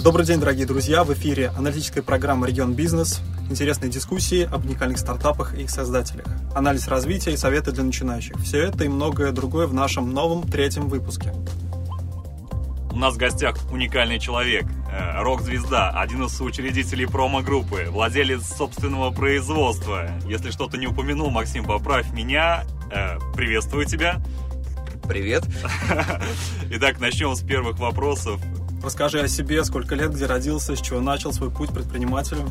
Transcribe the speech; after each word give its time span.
Добрый 0.00 0.24
день, 0.24 0.40
дорогие 0.40 0.64
друзья! 0.64 1.04
В 1.04 1.12
эфире 1.12 1.48
аналитическая 1.48 2.00
программа 2.00 2.46
«Регион 2.46 2.72
Бизнес». 2.72 3.20
Интересные 3.50 3.90
дискуссии 3.90 4.48
об 4.50 4.64
уникальных 4.64 4.96
стартапах 4.96 5.54
и 5.54 5.64
их 5.64 5.70
создателях. 5.70 6.24
Анализ 6.54 6.88
развития 6.88 7.32
и 7.32 7.36
советы 7.36 7.72
для 7.72 7.84
начинающих. 7.84 8.38
Все 8.38 8.62
это 8.62 8.84
и 8.84 8.88
многое 8.88 9.32
другое 9.32 9.66
в 9.66 9.74
нашем 9.74 10.10
новом 10.14 10.48
третьем 10.48 10.88
выпуске. 10.88 11.34
У 12.90 12.96
нас 12.96 13.16
в 13.16 13.18
гостях 13.18 13.58
уникальный 13.70 14.18
человек, 14.18 14.64
э, 14.90 15.20
рок-звезда, 15.20 15.90
один 15.90 16.24
из 16.24 16.40
учредителей 16.40 17.06
промо-группы, 17.06 17.88
владелец 17.90 18.46
собственного 18.46 19.10
производства. 19.10 20.08
Если 20.26 20.52
что-то 20.52 20.78
не 20.78 20.86
упомянул, 20.86 21.28
Максим, 21.28 21.66
поправь 21.66 22.10
меня. 22.14 22.64
Э, 22.90 23.18
приветствую 23.34 23.84
тебя. 23.84 24.22
Привет. 25.06 25.44
Итак, 26.70 26.98
начнем 26.98 27.34
с 27.34 27.42
первых 27.42 27.78
вопросов. 27.78 28.40
Расскажи 28.82 29.20
о 29.20 29.28
себе, 29.28 29.64
сколько 29.64 29.94
лет, 29.94 30.12
где 30.12 30.26
родился, 30.26 30.74
с 30.74 30.80
чего 30.80 31.00
начал 31.00 31.32
свой 31.32 31.50
путь 31.50 31.70
предпринимателем. 31.70 32.48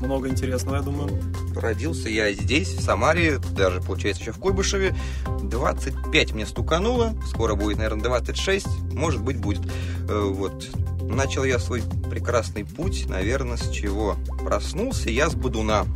Много 0.00 0.28
интересного, 0.28 0.76
я 0.76 0.82
думаю. 0.82 1.10
Родился 1.56 2.08
я 2.08 2.32
здесь, 2.32 2.68
в 2.74 2.80
Самаре, 2.80 3.38
даже, 3.38 3.80
получается, 3.80 4.22
еще 4.22 4.32
в 4.32 4.38
Куйбышеве. 4.38 4.94
25 5.42 6.32
мне 6.32 6.46
стукануло, 6.46 7.14
скоро 7.28 7.56
будет, 7.56 7.78
наверное, 7.78 8.04
26, 8.04 8.66
может 8.92 9.20
быть, 9.22 9.38
будет. 9.38 9.62
Э, 10.08 10.30
вот. 10.32 10.68
Начал 11.02 11.44
я 11.44 11.58
свой 11.58 11.82
прекрасный 12.08 12.64
путь, 12.64 13.06
наверное, 13.08 13.56
с 13.56 13.68
чего? 13.70 14.16
Проснулся 14.44 15.10
я 15.10 15.28
с 15.28 15.34
Будуна. 15.34 15.86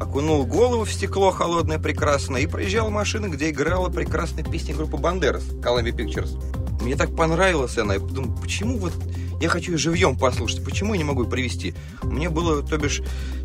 Окунул 0.00 0.46
голову 0.46 0.84
в 0.84 0.92
стекло 0.92 1.30
холодное 1.30 1.78
прекрасное 1.78 2.40
и 2.40 2.46
проезжал 2.46 2.90
машины, 2.90 3.26
где 3.26 3.50
играла 3.50 3.90
прекрасная 3.90 4.44
песня 4.44 4.74
группы 4.74 4.96
Банд'Эрос, 4.96 5.44
Columbia 5.44 5.92
Pictures. 5.92 6.63
Мне 6.84 6.96
так 6.96 7.16
понравилась 7.16 7.78
она. 7.78 7.94
Я 7.94 8.00
подумал, 8.00 8.36
почему 8.40 8.76
вот 8.76 8.92
я 9.40 9.48
хочу 9.48 9.72
ее 9.72 9.78
живьем 9.78 10.16
послушать, 10.16 10.62
почему 10.64 10.92
я 10.92 10.98
не 10.98 11.04
могу 11.04 11.24
ее 11.24 11.30
привести? 11.30 11.74
Мне 12.02 12.28
было, 12.28 12.62
то 12.62 12.76
бишь, 12.76 13.00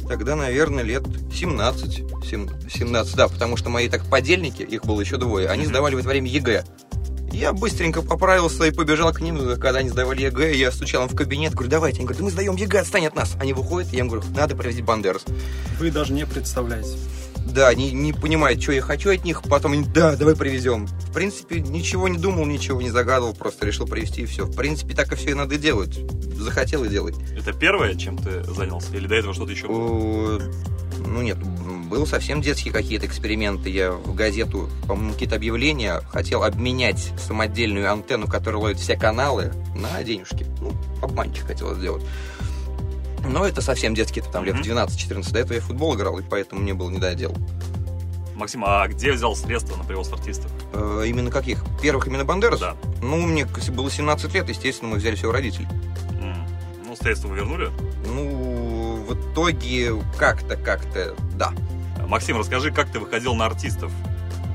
тогда, 0.07 0.35
наверное, 0.35 0.83
лет 0.83 1.03
17. 1.33 2.03
17, 2.29 3.15
да, 3.15 3.27
потому 3.29 3.55
что 3.55 3.69
мои 3.69 3.87
так 3.87 4.05
подельники, 4.05 4.61
их 4.61 4.83
было 4.83 4.99
еще 5.01 5.17
двое, 5.17 5.47
они 5.47 5.65
сдавали 5.65 5.95
в 5.95 5.99
это 5.99 6.09
время 6.09 6.29
ЕГЭ. 6.29 6.65
Я 7.31 7.53
быстренько 7.53 8.01
поправился 8.01 8.65
и 8.65 8.71
побежал 8.71 9.13
к 9.13 9.21
ним, 9.21 9.37
когда 9.57 9.79
они 9.79 9.89
сдавали 9.89 10.23
ЕГЭ, 10.23 10.55
я 10.55 10.71
стучал 10.71 11.03
им 11.03 11.09
в 11.09 11.15
кабинет, 11.15 11.53
говорю, 11.53 11.69
давайте. 11.69 11.99
Они 11.99 12.07
говорят, 12.07 12.21
мы 12.21 12.31
сдаем 12.31 12.55
ЕГЭ, 12.55 12.79
отстань 12.79 13.05
от 13.05 13.15
нас. 13.15 13.35
Они 13.39 13.53
выходят, 13.53 13.91
я 13.93 13.99
им 13.99 14.09
говорю, 14.09 14.25
надо 14.35 14.55
привезти 14.55 14.81
Банд'Эрос. 14.81 15.23
Вы 15.79 15.91
даже 15.91 16.11
не 16.11 16.25
представляете 16.25 16.97
да, 17.53 17.73
не, 17.73 17.91
не 17.91 18.13
понимает, 18.13 18.61
что 18.61 18.71
я 18.71 18.81
хочу 18.81 19.11
от 19.11 19.23
них, 19.23 19.41
потом, 19.43 19.83
да, 19.91 20.15
давай 20.15 20.35
привезем. 20.35 20.87
В 20.87 21.13
принципе, 21.13 21.59
ничего 21.59 22.07
не 22.07 22.17
думал, 22.17 22.45
ничего 22.45 22.81
не 22.81 22.89
загадывал, 22.89 23.33
просто 23.33 23.65
решил 23.65 23.87
привезти 23.87 24.21
и 24.21 24.25
все. 24.25 24.45
В 24.45 24.55
принципе, 24.55 24.95
так 24.95 25.11
и 25.11 25.15
все 25.15 25.31
и 25.31 25.33
надо 25.33 25.57
делать. 25.57 25.99
Захотел 26.35 26.83
и 26.85 26.89
делай. 26.89 27.13
Это 27.37 27.53
первое, 27.53 27.95
чем 27.95 28.17
ты 28.17 28.43
занялся? 28.43 28.95
Или 28.95 29.07
до 29.07 29.15
этого 29.15 29.33
что-то 29.33 29.51
еще 29.51 29.67
было? 29.67 30.41
Ну 31.05 31.21
нет, 31.21 31.37
было 31.89 32.05
совсем 32.05 32.41
детские 32.41 32.73
какие-то 32.73 33.05
эксперименты. 33.05 33.69
Я 33.69 33.91
в 33.91 34.13
газету, 34.13 34.69
по-моему, 34.87 35.13
какие-то 35.13 35.35
объявления 35.35 36.01
хотел 36.09 36.43
обменять 36.43 37.11
самодельную 37.17 37.91
антенну, 37.91 38.27
которая 38.27 38.61
ловит 38.61 38.79
все 38.79 38.95
каналы, 38.95 39.51
на 39.75 40.01
денежки. 40.03 40.45
Ну, 40.61 40.73
обманчик 41.01 41.47
хотел 41.47 41.73
сделать. 41.75 42.03
Но 43.27 43.45
это 43.45 43.61
совсем 43.61 43.93
детский, 43.93 44.21
там 44.21 44.45
лет 44.45 44.55
mm-hmm. 44.55 44.87
12-14. 44.87 45.31
До 45.31 45.39
этого 45.39 45.53
я 45.53 45.61
в 45.61 45.65
футбол 45.65 45.95
играл, 45.95 46.19
и 46.19 46.23
поэтому 46.23 46.61
мне 46.61 46.73
было 46.73 46.89
не 46.89 46.99
до 46.99 47.13
дел. 47.15 47.35
Максим, 48.35 48.63
а 48.65 48.87
где 48.87 49.11
взял 49.11 49.35
средства 49.35 49.75
на 49.75 49.83
привоз 49.83 50.11
артистов? 50.13 50.49
Э, 50.73 51.03
именно 51.05 51.29
каких? 51.29 51.63
Первых 51.81 52.07
именно 52.07 52.23
Бандерас? 52.23 52.59
Да. 52.59 52.77
Ну, 53.01 53.17
мне 53.17 53.45
было 53.45 53.91
17 53.91 54.33
лет, 54.33 54.47
естественно, 54.47 54.91
мы 54.91 54.97
взяли 54.97 55.15
все 55.15 55.27
у 55.27 55.31
родителей. 55.31 55.67
Mm. 56.21 56.47
Ну, 56.87 56.95
средства 56.95 57.27
вы 57.27 57.35
вернули? 57.35 57.69
Ну, 58.05 59.03
в 59.07 59.13
итоге 59.13 59.93
как-то, 60.17 60.55
как-то, 60.55 61.15
да. 61.35 61.51
Максим, 62.07 62.37
расскажи, 62.37 62.71
как 62.71 62.89
ты 62.89 62.99
выходил 62.99 63.35
на 63.35 63.45
артистов? 63.45 63.91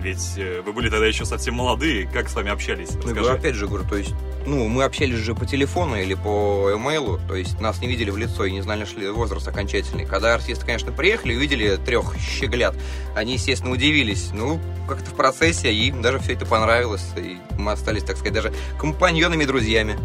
Ведь 0.00 0.34
э, 0.38 0.62
вы 0.64 0.72
были 0.72 0.88
тогда 0.88 1.06
еще 1.06 1.26
совсем 1.26 1.54
молодые, 1.54 2.06
как 2.06 2.30
с 2.30 2.34
вами 2.34 2.50
общались? 2.50 2.92
Ну, 2.92 3.02
Расскажи. 3.02 3.20
Ну, 3.20 3.36
опять 3.36 3.54
же, 3.54 3.66
говорю, 3.66 3.86
то 3.86 3.96
есть, 3.96 4.14
ну, 4.46 4.68
мы 4.68 4.84
общались 4.84 5.16
же 5.16 5.34
по 5.34 5.46
телефону 5.46 5.96
или 5.96 6.14
по 6.14 6.70
имейлу, 6.74 7.18
то 7.26 7.34
есть 7.34 7.60
нас 7.60 7.80
не 7.80 7.88
видели 7.88 8.10
в 8.10 8.16
лицо 8.16 8.44
и 8.44 8.52
не 8.52 8.60
знали 8.60 8.84
шли 8.84 9.08
возраст 9.08 9.46
окончательный. 9.48 10.04
Когда 10.04 10.34
артисты, 10.34 10.66
конечно, 10.66 10.92
приехали, 10.92 11.34
увидели 11.34 11.76
трех 11.76 12.14
щеглят, 12.18 12.74
они, 13.14 13.34
естественно, 13.34 13.72
удивились. 13.72 14.30
Ну, 14.32 14.60
как-то 14.88 15.10
в 15.10 15.14
процессе 15.14 15.72
им 15.72 16.02
даже 16.02 16.18
все 16.18 16.34
это 16.34 16.46
понравилось, 16.46 17.04
и 17.16 17.38
мы 17.58 17.72
остались, 17.72 18.04
так 18.04 18.16
сказать, 18.16 18.34
даже 18.34 18.52
компаньонами 18.78 19.44
и 19.44 19.46
друзьями. 19.46 19.98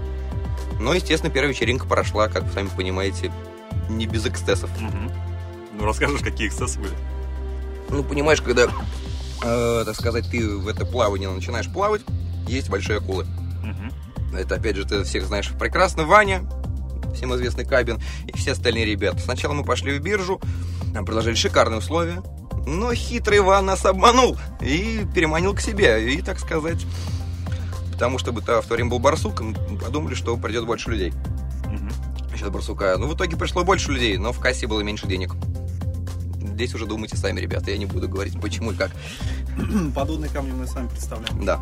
Но, 0.79 0.93
естественно, 0.93 1.31
первая 1.31 1.53
вечеринка 1.53 1.85
прошла, 1.85 2.29
как 2.29 2.43
вы 2.43 2.53
сами 2.53 2.69
понимаете, 2.75 3.31
не 3.89 4.07
без 4.07 4.25
эксцессов. 4.25 4.69
Угу. 4.77 5.11
Ну, 5.79 5.85
расскажешь, 5.85 6.21
какие 6.21 6.47
эксцессы 6.47 6.79
были? 6.79 6.93
Ну, 7.89 8.03
понимаешь, 8.03 8.41
когда 8.41 8.67
э, 9.43 9.83
так 9.85 9.95
сказать, 9.95 10.29
ты 10.29 10.47
в 10.47 10.67
это 10.67 10.85
плавание 10.85 11.29
начинаешь 11.29 11.71
плавать, 11.71 12.01
есть 12.47 12.69
большие 12.69 12.97
акулы. 12.97 13.23
Угу. 13.23 14.08
Это, 14.33 14.55
опять 14.55 14.75
же, 14.75 14.85
ты 14.85 15.03
всех 15.03 15.25
знаешь 15.25 15.51
прекрасно. 15.59 16.05
Ваня, 16.05 16.43
всем 17.13 17.33
известный 17.35 17.65
Кабин, 17.65 17.99
и 18.25 18.37
все 18.37 18.51
остальные 18.51 18.85
ребята. 18.85 19.19
Сначала 19.19 19.53
мы 19.53 19.63
пошли 19.63 19.97
в 19.97 20.01
биржу, 20.01 20.39
нам 20.93 21.05
предложили 21.05 21.35
шикарные 21.35 21.79
условия, 21.79 22.21
но 22.65 22.93
хитрый 22.93 23.39
Иван 23.39 23.65
нас 23.65 23.85
обманул 23.85 24.37
и 24.61 25.05
переманил 25.13 25.53
к 25.53 25.61
себе. 25.61 26.13
И, 26.13 26.21
так 26.21 26.39
сказать, 26.39 26.85
потому 27.91 28.19
что 28.19 28.31
в 28.31 28.41
то 28.41 28.63
время 28.69 28.89
был 28.89 28.99
барсук, 28.99 29.41
мы 29.41 29.77
подумали, 29.77 30.13
что 30.13 30.37
придет 30.37 30.65
больше 30.65 30.91
людей. 30.91 31.13
Угу. 31.65 32.35
Сейчас 32.35 32.49
барсука. 32.49 32.95
Ну, 32.97 33.07
в 33.07 33.15
итоге 33.15 33.35
пришло 33.37 33.63
больше 33.63 33.91
людей, 33.91 34.17
но 34.17 34.31
в 34.31 34.39
кассе 34.39 34.67
было 34.67 34.81
меньше 34.81 35.07
денег 35.07 35.33
здесь 36.59 36.75
уже 36.75 36.85
думайте 36.85 37.15
сами, 37.15 37.39
ребята. 37.39 37.71
Я 37.71 37.77
не 37.77 37.85
буду 37.85 38.09
говорить, 38.09 38.39
почему 38.41 38.73
и 38.73 38.75
как. 38.75 38.91
Подобные 39.95 40.29
камни 40.29 40.51
мы 40.51 40.67
сами 40.67 40.89
представляем. 40.89 41.45
Да. 41.45 41.61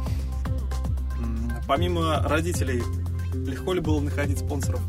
Помимо 1.67 2.21
родителей, 2.23 2.81
легко 3.45 3.73
ли 3.73 3.81
было 3.81 3.99
находить 3.99 4.39
спонсоров? 4.39 4.81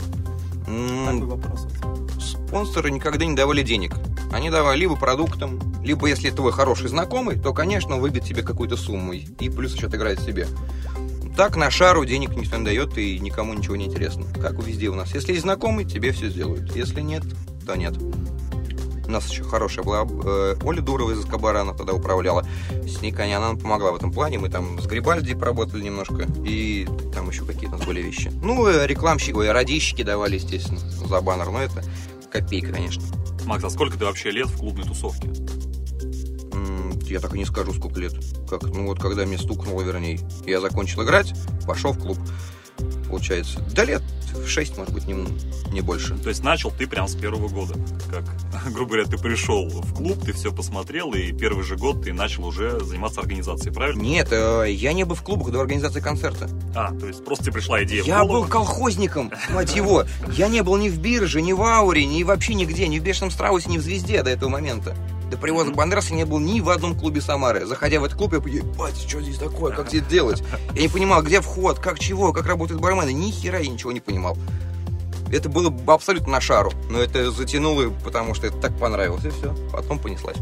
Такой 0.65 1.27
вопрос. 1.27 1.67
Спонсоры 2.21 2.91
никогда 2.91 3.25
не 3.25 3.35
давали 3.35 3.63
денег. 3.63 3.95
Они 4.31 4.49
давали 4.51 4.81
либо 4.81 4.95
продуктом, 4.97 5.61
либо 5.83 6.07
если 6.07 6.31
твой 6.31 6.53
хороший 6.53 6.89
знакомый, 6.89 7.39
то, 7.39 7.53
конечно, 7.53 7.97
он 7.97 8.01
выбьет 8.01 8.25
тебе 8.25 8.43
какую-то 8.43 8.77
сумму 8.77 9.13
и 9.15 9.49
плюс 9.49 9.75
еще 9.75 9.87
отыграет 9.87 10.21
себе. 10.21 10.47
Так 11.37 11.57
на 11.57 11.71
шару 11.71 12.05
денег 12.05 12.37
никто 12.37 12.57
не 12.57 12.65
дает 12.65 12.99
и 12.99 13.19
никому 13.19 13.55
ничего 13.55 13.77
не 13.77 13.87
интересно. 13.87 14.27
Как 14.41 14.55
везде 14.63 14.89
у 14.89 14.95
нас. 14.95 15.15
Если 15.15 15.33
есть 15.33 15.43
знакомый, 15.43 15.85
тебе 15.85 16.13
все 16.13 16.29
сделают. 16.29 16.75
Если 16.77 17.01
нет, 17.01 17.23
то 17.67 17.75
нет. 17.77 17.95
У 19.09 19.11
нас 19.11 19.27
еще 19.31 19.43
хорошая 19.43 19.87
была 19.87 20.07
э, 20.07 20.57
Оля 20.63 20.83
Дурова 20.83 21.13
из 21.13 21.21
Эскобара, 21.21 21.63
она 21.63 21.73
тогда 21.73 21.95
управляла. 21.95 22.47
С 22.87 23.01
ней, 23.01 23.11
конечно, 23.11 23.39
она 23.39 23.49
нам 23.49 23.59
помогла 23.59 23.91
в 23.91 23.97
этом 23.97 24.13
плане. 24.13 24.39
Мы 24.39 24.51
там 24.51 24.79
с 24.79 24.87
Грибальди 24.87 25.35
поработали 25.35 25.83
немножко. 25.83 26.27
И 26.45 26.87
там 27.15 27.31
еще 27.31 27.47
какие-то 27.47 27.77
у 27.77 27.79
нас 27.79 27.87
были 27.87 28.03
вещи. 28.03 28.31
Ну, 28.43 28.67
э, 28.69 28.87
рекламщики, 28.87 29.33
ой, 29.33 29.51
радищики 29.51 30.03
давали, 30.03 30.35
естественно, 30.35 30.79
за 30.81 31.23
баннер. 31.23 31.49
Но 31.49 31.63
это 31.63 31.83
копейка, 32.31 32.71
конечно. 32.71 33.03
Макс, 33.47 33.65
а 33.65 33.71
сколько 33.71 33.99
ты 33.99 34.05
вообще 34.05 34.31
лет 34.31 34.49
в 34.49 34.59
клубной 34.59 34.85
тусовке? 34.85 35.31
Я 37.07 37.21
так 37.21 37.35
и 37.35 37.39
не 37.39 37.47
скажу, 37.47 37.73
сколько 37.73 37.99
лет. 37.99 38.13
Как, 38.51 38.63
ну 38.65 38.89
вот, 38.89 39.01
когда 39.01 39.25
мне 39.25 39.39
стукнуло, 39.39 39.81
вернее, 39.81 40.21
я 40.45 40.61
закончил 40.61 41.03
играть, 41.03 41.33
пошел 41.67 41.93
в 41.93 41.99
клуб, 41.99 42.19
получается. 43.09 43.65
Да 43.75 43.85
лет 43.85 44.03
6, 44.47 44.77
может 44.77 44.93
быть, 44.93 45.07
не, 45.07 45.27
не 45.73 45.81
больше. 45.81 46.17
То 46.19 46.29
есть 46.29 46.43
начал 46.43 46.71
ты 46.71 46.87
прям 46.87 47.09
с 47.09 47.15
первого 47.15 47.49
года. 47.49 47.75
Как, 48.11 48.25
грубо 48.73 48.93
говоря, 48.93 49.09
ты 49.09 49.19
пришел 49.19 49.69
в 49.69 49.95
клуб, 49.95 50.25
ты 50.25 50.33
все 50.33 50.53
посмотрел, 50.53 51.13
и 51.13 51.33
первый 51.33 51.65
же 51.65 51.77
год 51.77 52.05
ты 52.05 52.13
начал 52.13 52.47
уже 52.47 52.81
заниматься 52.81 53.21
организацией, 53.21 53.73
правильно? 53.73 54.01
Нет, 54.03 54.29
э, 54.31 54.67
я 54.71 54.93
не 54.93 55.05
был 55.05 55.15
в 55.15 55.23
клубах 55.23 55.51
до 55.51 55.61
организации 55.61 56.01
концерта. 56.01 56.49
А, 56.75 56.93
то 56.95 57.07
есть 57.07 57.25
просто 57.25 57.45
тебе 57.45 57.55
пришла 57.55 57.83
идея 57.85 58.03
Я 58.03 58.25
был 58.25 58.45
колхозником, 58.47 59.31
мать 59.51 59.75
его. 59.75 60.05
Я 60.33 60.49
не 60.49 60.63
был 60.63 60.77
ни 60.77 60.89
в 60.89 60.99
бирже, 60.99 61.43
ни 61.43 61.53
в 61.53 61.63
ауре, 61.63 62.05
ни 62.05 62.23
вообще 62.23 62.55
нигде, 62.55 62.89
ни 62.89 62.99
в 62.99 63.03
Бешеном 63.03 63.31
страусе, 63.31 63.71
ни 63.71 63.79
в 63.79 63.83
звезде 63.83 64.23
до 64.23 64.31
этого 64.31 64.49
момента. 64.49 64.97
До 65.31 65.37
привоза 65.37 65.73
Бандераса 65.73 66.15
не 66.15 66.25
был 66.25 66.39
ни 66.39 66.61
в 66.61 66.71
одном 66.71 66.99
клубе 66.99 67.21
Самары. 67.21 67.67
Заходя 67.67 68.01
в 68.01 68.05
этот 68.05 68.17
клуб, 68.17 68.33
я 68.33 68.41
понимаю, 68.41 68.73
батя, 68.75 69.09
что 69.09 69.21
здесь 69.21 69.37
такое, 69.37 69.75
как 69.75 69.89
здесь 69.89 70.05
делать? 70.05 70.43
Я 70.75 70.83
не 70.83 70.89
понимал, 70.89 71.23
где 71.23 71.41
вход, 71.41 71.79
как 71.79 71.99
чего, 71.99 72.33
как 72.33 72.47
работают 72.47 72.81
бармены. 72.81 73.13
Ни 73.13 73.31
хера 73.31 73.59
я 73.59 73.69
ничего 73.69 73.93
не 73.93 74.01
понимал. 74.01 74.39
Это 75.31 75.51
было 75.51 75.73
абсолютно 75.93 76.33
на 76.33 76.41
шару, 76.41 76.73
но 76.89 76.99
это 76.99 77.31
затянуло, 77.31 77.91
потому 78.03 78.35
что 78.35 78.47
это 78.47 78.57
так 78.57 78.79
понравилось, 78.79 79.25
и 79.27 79.31
все. 79.31 79.55
Потом 79.71 79.99
понеслась. 79.99 80.39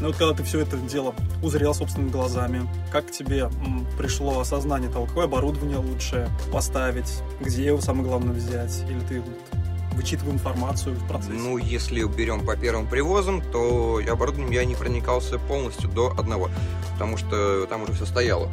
Ну 0.00 0.08
вот 0.08 0.16
когда 0.16 0.34
ты 0.34 0.42
все 0.42 0.58
это 0.58 0.76
дело 0.78 1.14
узрел 1.44 1.72
собственными 1.72 2.10
глазами, 2.10 2.68
как 2.90 3.12
тебе 3.12 3.48
пришло 3.96 4.40
осознание 4.40 4.90
того, 4.90 5.06
какое 5.06 5.26
оборудование 5.26 5.78
лучше 5.78 6.28
поставить, 6.52 7.22
где 7.40 7.66
его 7.66 7.80
самое 7.80 8.08
главное 8.08 8.34
взять, 8.34 8.82
или 8.90 8.98
ты 9.08 9.22
вычитывал 9.92 10.32
информацию 10.32 10.94
в 10.94 11.06
процессе? 11.06 11.32
Ну, 11.32 11.58
если 11.58 12.04
берем 12.04 12.44
по 12.44 12.56
первым 12.56 12.86
привозам, 12.86 13.42
то 13.42 14.00
оборудованием 14.08 14.52
я 14.52 14.64
не 14.64 14.74
проникался 14.74 15.38
полностью 15.38 15.88
до 15.88 16.12
одного, 16.18 16.50
потому 16.92 17.16
что 17.16 17.66
там 17.66 17.82
уже 17.82 17.92
все 17.92 18.06
стояло. 18.06 18.50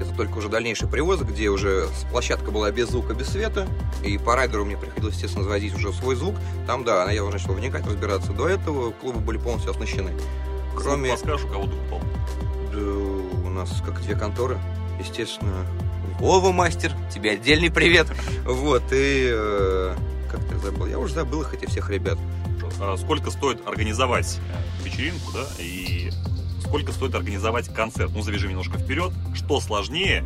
Это 0.00 0.14
только 0.14 0.38
уже 0.38 0.48
дальнейший 0.48 0.88
привоз, 0.88 1.20
где 1.20 1.48
уже 1.48 1.88
площадка 2.10 2.50
была 2.50 2.70
без 2.70 2.88
звука, 2.88 3.14
без 3.14 3.28
света. 3.28 3.66
И 4.04 4.18
по 4.18 4.36
райдеру 4.36 4.64
мне 4.64 4.76
приходилось, 4.76 5.14
естественно, 5.14 5.44
заводить 5.44 5.74
уже 5.74 5.92
свой 5.92 6.16
звук. 6.16 6.34
Там, 6.66 6.84
да, 6.84 7.10
я 7.10 7.24
уже 7.24 7.38
начал 7.38 7.54
вникать, 7.54 7.86
разбираться. 7.86 8.32
До 8.32 8.46
этого 8.48 8.90
клубы 8.90 9.20
были 9.20 9.38
полностью 9.38 9.70
оснащены. 9.70 10.12
Кроме... 10.76 11.10
Подскажешь, 11.12 11.46
у 11.46 11.48
кого 11.48 11.64
ты 11.64 11.70
купал? 11.70 12.00
Да, 12.72 12.78
у 13.46 13.48
нас 13.48 13.82
как 13.84 14.02
две 14.02 14.14
конторы. 14.14 14.58
Естественно, 15.00 15.64
Вова 16.18 16.50
мастер, 16.50 16.92
тебе 17.12 17.32
отдельный 17.32 17.70
привет. 17.70 18.06
Вот, 18.44 18.84
и... 18.92 19.94
Забыл? 20.66 20.86
Я 20.86 20.98
уже 20.98 21.14
забыл 21.14 21.42
их, 21.42 21.54
эти 21.54 21.66
всех 21.66 21.90
ребят. 21.90 22.18
А 22.80 22.96
сколько 22.96 23.30
стоит 23.30 23.66
организовать 23.68 24.40
вечеринку, 24.84 25.32
да, 25.32 25.46
и 25.60 26.10
сколько 26.60 26.90
стоит 26.90 27.14
организовать 27.14 27.72
концерт? 27.72 28.10
Ну, 28.12 28.22
завяжем 28.22 28.50
немножко 28.50 28.76
вперед. 28.76 29.12
Что 29.34 29.60
сложнее 29.60 30.24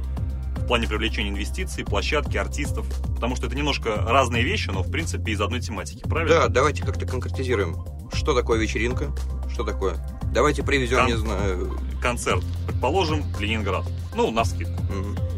в 0.56 0.66
плане 0.66 0.88
привлечения 0.88 1.28
инвестиций, 1.28 1.84
площадки, 1.84 2.38
артистов? 2.38 2.86
Потому 3.14 3.36
что 3.36 3.48
это 3.48 3.54
немножко 3.56 3.96
разные 3.96 4.42
вещи, 4.42 4.70
но, 4.70 4.82
в 4.82 4.90
принципе, 4.90 5.32
из 5.32 5.40
одной 5.42 5.60
тематики, 5.60 6.08
правильно? 6.08 6.40
Да, 6.40 6.48
давайте 6.48 6.84
как-то 6.84 7.06
конкретизируем. 7.06 7.76
Что 8.12 8.34
такое 8.34 8.58
вечеринка? 8.58 9.12
Что 9.52 9.62
такое? 9.62 9.96
Давайте 10.32 10.62
привезем, 10.62 11.00
Кон... 11.00 11.06
не 11.06 11.16
знаю... 11.16 11.78
Концерт. 12.00 12.42
Предположим, 12.66 13.24
Ленинград. 13.38 13.84
Ну, 14.14 14.30
на 14.30 14.44
скидку. 14.46 14.82
Угу. 14.84 15.29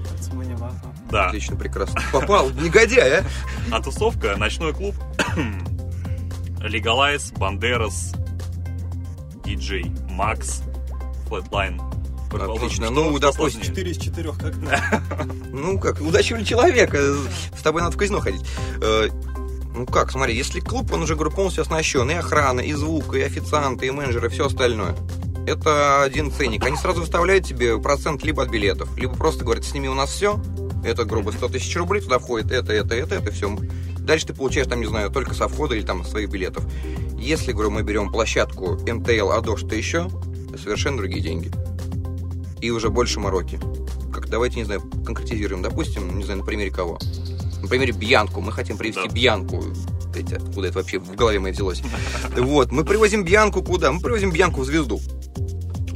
Да. 1.13 1.27
Отлично, 1.27 1.57
прекрасно. 1.57 2.01
Попал, 2.11 2.49
негодяй, 2.51 3.21
а? 3.21 3.25
А 3.71 3.83
тусовка, 3.83 4.35
ночной 4.37 4.73
клуб, 4.73 4.95
Легалайз, 6.61 7.33
Бандерас, 7.33 8.15
Диджей, 9.45 9.93
Макс, 10.09 10.63
Флэтлайн. 11.29 11.79
Отлично. 12.33 12.89
Ну, 12.89 13.19
допустим... 13.19 13.61
4 13.61 13.91
из 13.91 13.99
4, 13.99 14.33
как 14.33 14.55
Ну, 15.53 15.79
как, 15.79 16.01
удачливый 16.01 16.47
человек. 16.47 16.95
Э, 16.95 17.15
с 17.55 17.61
тобой 17.61 17.83
надо 17.83 17.95
в 17.95 17.99
казино 17.99 18.21
ходить. 18.21 18.43
Э, 18.81 19.09
ну 19.75 19.85
как, 19.85 20.11
смотри, 20.11 20.35
если 20.35 20.61
клуб, 20.61 20.91
он 20.95 21.03
уже, 21.03 21.15
говорю, 21.15 21.31
полностью 21.31 21.61
оснащен, 21.61 22.11
и 22.11 22.15
охрана, 22.15 22.61
и 22.61 22.73
звук, 22.73 23.15
и 23.17 23.21
официанты, 23.21 23.87
и 23.87 23.91
менеджеры, 23.91 24.29
и 24.29 24.31
все 24.31 24.47
остальное. 24.47 24.97
Это 25.47 26.03
один 26.03 26.31
ценник. 26.31 26.65
Они 26.65 26.77
сразу 26.77 27.01
выставляют 27.01 27.45
тебе 27.45 27.79
процент 27.79 28.23
либо 28.23 28.45
от 28.45 28.51
билетов, 28.51 28.97
либо 28.97 29.15
просто 29.15 29.45
говорят, 29.45 29.65
сними 29.65 29.89
у 29.89 29.95
нас 29.95 30.11
все, 30.11 30.41
это, 30.85 31.05
грубо, 31.05 31.31
100 31.31 31.49
тысяч 31.49 31.77
рублей, 31.77 32.03
туда 32.03 32.19
входит 32.19 32.51
это, 32.53 32.73
это, 32.73 32.95
это, 32.95 33.15
это, 33.15 33.31
все. 33.31 33.57
Дальше 33.99 34.27
ты 34.27 34.35
получаешь, 34.35 34.67
там, 34.67 34.81
не 34.81 34.87
знаю, 34.87 35.11
только 35.11 35.35
со 35.35 35.49
входа 35.49 35.75
или 35.75 35.85
там 35.85 36.05
своих 36.05 36.31
билетов. 36.31 36.65
Если, 37.19 37.53
говорю, 37.53 37.71
мы 37.71 37.83
берем 37.83 38.11
площадку 38.11 38.75
МТЛ, 38.75 39.31
АДО, 39.31 39.57
что 39.57 39.75
еще, 39.77 40.11
совершенно 40.61 40.99
другие 40.99 41.23
деньги. 41.23 41.51
И 42.61 42.71
уже 42.71 42.91
больше 42.91 43.21
мороки. 43.21 43.61
Как, 44.13 44.29
давайте, 44.29 44.57
не 44.57 44.65
знаю, 44.65 44.83
конкретизируем. 45.05 45.63
Допустим, 45.63 46.17
не 46.17 46.25
знаю, 46.25 46.41
на 46.41 46.45
примере 46.45 46.71
кого. 46.71 46.99
На 47.63 47.69
примере 47.69 47.93
Бьянку. 47.93 48.41
Мы 48.41 48.53
хотим 48.53 48.77
привезти 48.77 49.09
да. 49.09 49.15
Бьянку. 49.15 49.63
Откуда 50.15 50.69
это 50.69 50.79
вообще 50.79 50.99
в 50.99 51.15
голове 51.15 51.39
моей 51.39 51.55
взялось? 51.55 51.83
Вот, 52.37 52.71
мы 52.71 52.85
привозим 52.85 53.25
Бьянку 53.25 53.63
куда? 53.63 53.93
Мы 53.93 54.01
привозим 54.01 54.31
Бьянку 54.31 54.61
в 54.61 54.65
звезду. 54.65 55.01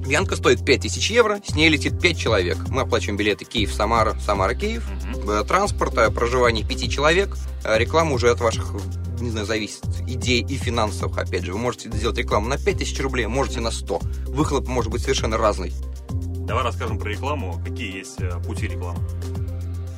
Янка 0.06 0.37
стоит 0.37 0.64
5000 0.64 1.11
евро, 1.11 1.41
с 1.44 1.55
ней 1.55 1.69
летит 1.69 2.00
5 2.00 2.19
человек. 2.19 2.58
Мы 2.69 2.82
оплачиваем 2.82 3.17
билеты 3.17 3.44
Киев-Самара, 3.44 4.17
Самара-Киев, 4.25 4.85
угу. 5.14 5.44
транспорт, 5.44 5.94
проживание 6.14 6.64
5 6.64 6.91
человек. 6.91 7.37
Э, 7.64 7.76
реклама 7.76 8.12
уже 8.12 8.31
от 8.31 8.41
ваших, 8.41 8.73
не 9.20 9.31
знаю, 9.31 9.47
зависит 9.47 9.85
идей 10.06 10.44
и 10.49 10.56
финансов. 10.56 11.19
Опять 11.19 11.44
же, 11.44 11.53
вы 11.53 11.58
можете 11.58 11.91
сделать 11.91 12.19
рекламу 12.19 12.49
на 12.49 12.56
5000 12.56 13.00
рублей, 13.00 13.26
можете 13.26 13.61
на 13.61 13.73
100. 13.73 14.00
Выхлоп 14.29 14.69
может 14.69 14.93
быть 14.93 15.03
совершенно 15.03 15.37
разный. 15.37 15.73
Давай 16.11 16.62
расскажем 16.62 16.99
про 16.99 17.09
рекламу. 17.09 17.61
Какие 17.64 17.97
есть 17.97 18.19
пути 18.47 18.69
рекламы? 18.69 19.00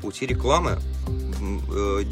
Пути 0.00 0.26
рекламы? 0.26 0.78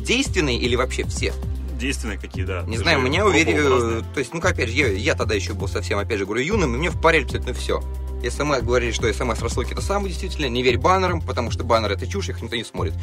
Действенные 0.05 0.59
или 0.59 0.77
вообще 0.77 1.07
все? 1.07 1.33
Действенные 1.77 2.19
какие, 2.19 2.45
да. 2.45 2.63
Не 2.63 2.79
знаю, 2.79 3.01
меня 3.01 3.25
уверили... 3.27 4.03
То 4.15 4.19
есть, 4.19 4.35
ну, 4.35 4.41
опять 4.41 4.69
же, 4.69 4.75
я, 4.75 4.89
я 4.89 5.15
тогда 5.15 5.35
еще 5.35 5.55
был 5.55 5.69
совсем, 5.69 5.99
опять 5.99 6.19
же, 6.19 6.27
говорю, 6.27 6.43
юным, 6.43 6.75
и 6.75 6.79
мне 6.79 6.91
впарили 6.91 7.25
абсолютно 7.25 7.55
все. 7.55 7.83
СМС 8.29 8.63
говорили, 8.63 8.93
что 8.93 9.13
СМС-рассылки 9.13 9.73
это 9.73 9.83
самое 9.83 10.09
действительно, 10.09 10.47
не 10.47 10.63
верь 10.63 10.79
баннерам, 10.79 11.21
потому 11.21 11.51
что 11.51 11.65
баннеры 11.65 11.95
это 11.95 12.07
чушь, 12.07 12.29
их 12.29 12.41
никто 12.43 12.57
не 12.57 12.65
смотрит. 12.65 12.95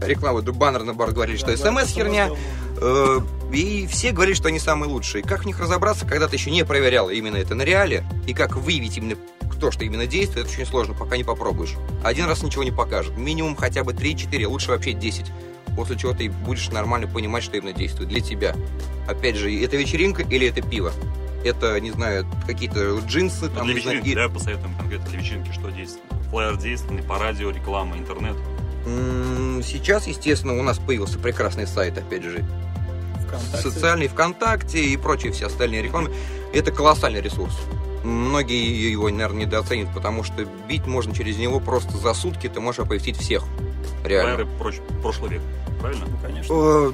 Реклама, 0.00 0.42
баннер 0.42 0.82
на 0.82 0.92
бар 0.92 1.12
говорили, 1.12 1.36
что 1.36 1.56
СМС 1.56 1.90
херня. 1.90 2.30
Э, 2.78 3.20
и 3.52 3.86
все 3.86 4.12
говорили, 4.12 4.34
что 4.34 4.48
они 4.48 4.58
самые 4.58 4.90
лучшие. 4.90 5.24
Как 5.24 5.44
в 5.44 5.46
них 5.46 5.58
разобраться, 5.58 6.04
когда 6.04 6.28
ты 6.28 6.36
еще 6.36 6.50
не 6.50 6.64
проверял 6.64 7.08
именно 7.08 7.36
это 7.36 7.54
на 7.54 7.62
реале, 7.62 8.04
и 8.26 8.34
как 8.34 8.56
выявить 8.56 8.98
именно 8.98 9.16
то, 9.58 9.70
что 9.70 9.84
именно 9.84 10.06
действует, 10.06 10.46
это 10.46 10.54
очень 10.54 10.66
сложно, 10.66 10.92
пока 10.92 11.16
не 11.16 11.24
попробуешь. 11.24 11.74
Один 12.04 12.26
раз 12.26 12.42
ничего 12.42 12.62
не 12.62 12.72
покажет. 12.72 13.16
Минимум 13.16 13.56
хотя 13.56 13.84
бы 13.84 13.92
3-4, 13.92 14.46
лучше 14.46 14.70
вообще 14.70 14.92
10 14.92 15.32
после 15.76 15.96
чего 15.96 16.14
ты 16.14 16.30
будешь 16.30 16.70
нормально 16.70 17.06
понимать, 17.06 17.44
что 17.44 17.56
именно 17.56 17.74
действует 17.74 18.08
для 18.08 18.20
тебя. 18.20 18.56
Опять 19.06 19.36
же, 19.36 19.54
это 19.62 19.76
вечеринка 19.76 20.22
или 20.22 20.48
это 20.48 20.62
пиво? 20.62 20.92
Это, 21.44 21.78
не 21.78 21.92
знаю, 21.92 22.26
какие-то 22.46 22.98
джинсы. 23.06 23.44
Ну, 23.44 23.54
там, 23.54 23.66
для 23.66 23.76
вечеринки, 23.76 24.12
знаю, 24.12 24.26
и... 24.26 24.28
да, 24.28 24.34
посоветуем 24.34 24.74
конкретно 24.74 25.06
для 25.10 25.18
вечеринки, 25.20 25.52
что 25.52 25.70
действует. 25.70 26.04
Флайер 26.30 26.56
действенный, 26.56 27.02
по 27.02 27.18
радио, 27.18 27.50
реклама, 27.50 27.96
интернет. 27.96 28.36
Сейчас, 29.64 30.06
естественно, 30.06 30.58
у 30.58 30.62
нас 30.62 30.78
появился 30.78 31.18
прекрасный 31.18 31.66
сайт, 31.66 31.98
опять 31.98 32.22
же, 32.22 32.44
ВКонтакте. 33.26 33.70
социальный 33.70 34.08
ВКонтакте 34.08 34.84
и 34.84 34.96
прочие 34.96 35.32
все 35.32 35.46
остальные 35.46 35.82
рекламы. 35.82 36.12
Это 36.52 36.72
колоссальный 36.72 37.20
ресурс. 37.20 37.54
Многие 38.02 38.90
его, 38.90 39.08
наверное, 39.10 39.46
недооценят, 39.46 39.92
потому 39.92 40.22
что 40.22 40.44
бить 40.68 40.86
можно 40.86 41.14
через 41.14 41.36
него 41.36 41.60
просто 41.60 41.96
за 41.96 42.14
сутки, 42.14 42.48
ты 42.48 42.60
можешь 42.60 42.80
оповестить 42.80 43.16
всех. 43.16 43.44
Реально. 44.04 44.46
Флайеры 44.46 44.80
прошлый 45.02 45.30
век 45.30 45.42
правильно? 45.76 46.06
Ну, 46.06 46.16
конечно. 46.22 46.54
Э, 46.54 46.92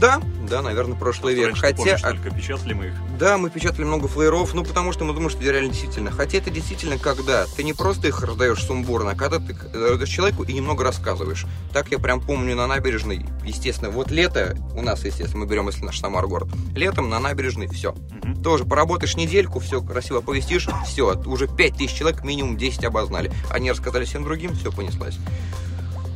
да, 0.00 0.20
да, 0.48 0.62
наверное, 0.62 0.96
прошлый 0.96 1.34
век. 1.34 1.56
Хотя, 1.56 1.76
помнишь, 1.76 2.00
только 2.00 2.30
печатали 2.30 2.72
мы 2.72 2.86
их. 2.86 2.94
Да, 3.18 3.38
мы 3.38 3.50
печатали 3.50 3.84
много 3.84 4.08
флееров, 4.08 4.54
ну 4.54 4.64
потому 4.64 4.92
что 4.92 5.04
мы 5.04 5.12
думаем, 5.12 5.30
что 5.30 5.40
это 5.42 5.52
реально 5.52 5.70
действительно. 5.70 6.10
Хотя 6.10 6.38
это 6.38 6.50
действительно 6.50 6.98
когда 6.98 7.46
ты 7.46 7.62
не 7.62 7.72
просто 7.72 8.08
их 8.08 8.20
раздаешь 8.22 8.62
сумбурно, 8.62 9.12
а 9.12 9.14
когда 9.14 9.38
ты 9.38 9.56
раздаешь 9.72 10.08
человеку 10.08 10.44
и 10.44 10.52
немного 10.52 10.84
рассказываешь. 10.84 11.46
Так 11.72 11.90
я 11.90 11.98
прям 11.98 12.20
помню 12.20 12.54
на 12.54 12.66
набережной, 12.66 13.26
естественно, 13.44 13.90
вот 13.90 14.10
лето 14.10 14.56
у 14.74 14.82
нас, 14.82 15.04
естественно, 15.04 15.44
мы 15.44 15.50
берем, 15.50 15.66
если 15.68 15.84
наш 15.84 16.00
Самар 16.00 16.26
город, 16.26 16.48
летом 16.74 17.08
на 17.08 17.18
набережной 17.18 17.66
все. 17.68 17.92
Угу. 17.92 18.42
Тоже 18.42 18.64
поработаешь 18.64 19.16
недельку, 19.16 19.58
все 19.58 19.80
красиво 19.82 20.20
повестишь, 20.20 20.68
все, 20.86 21.20
уже 21.26 21.48
5000 21.48 21.92
человек, 21.92 22.24
минимум 22.24 22.56
10 22.56 22.84
обознали. 22.84 23.32
Они 23.50 23.70
рассказали 23.70 24.04
всем 24.04 24.24
другим, 24.24 24.54
все 24.54 24.70
понеслась. 24.70 25.18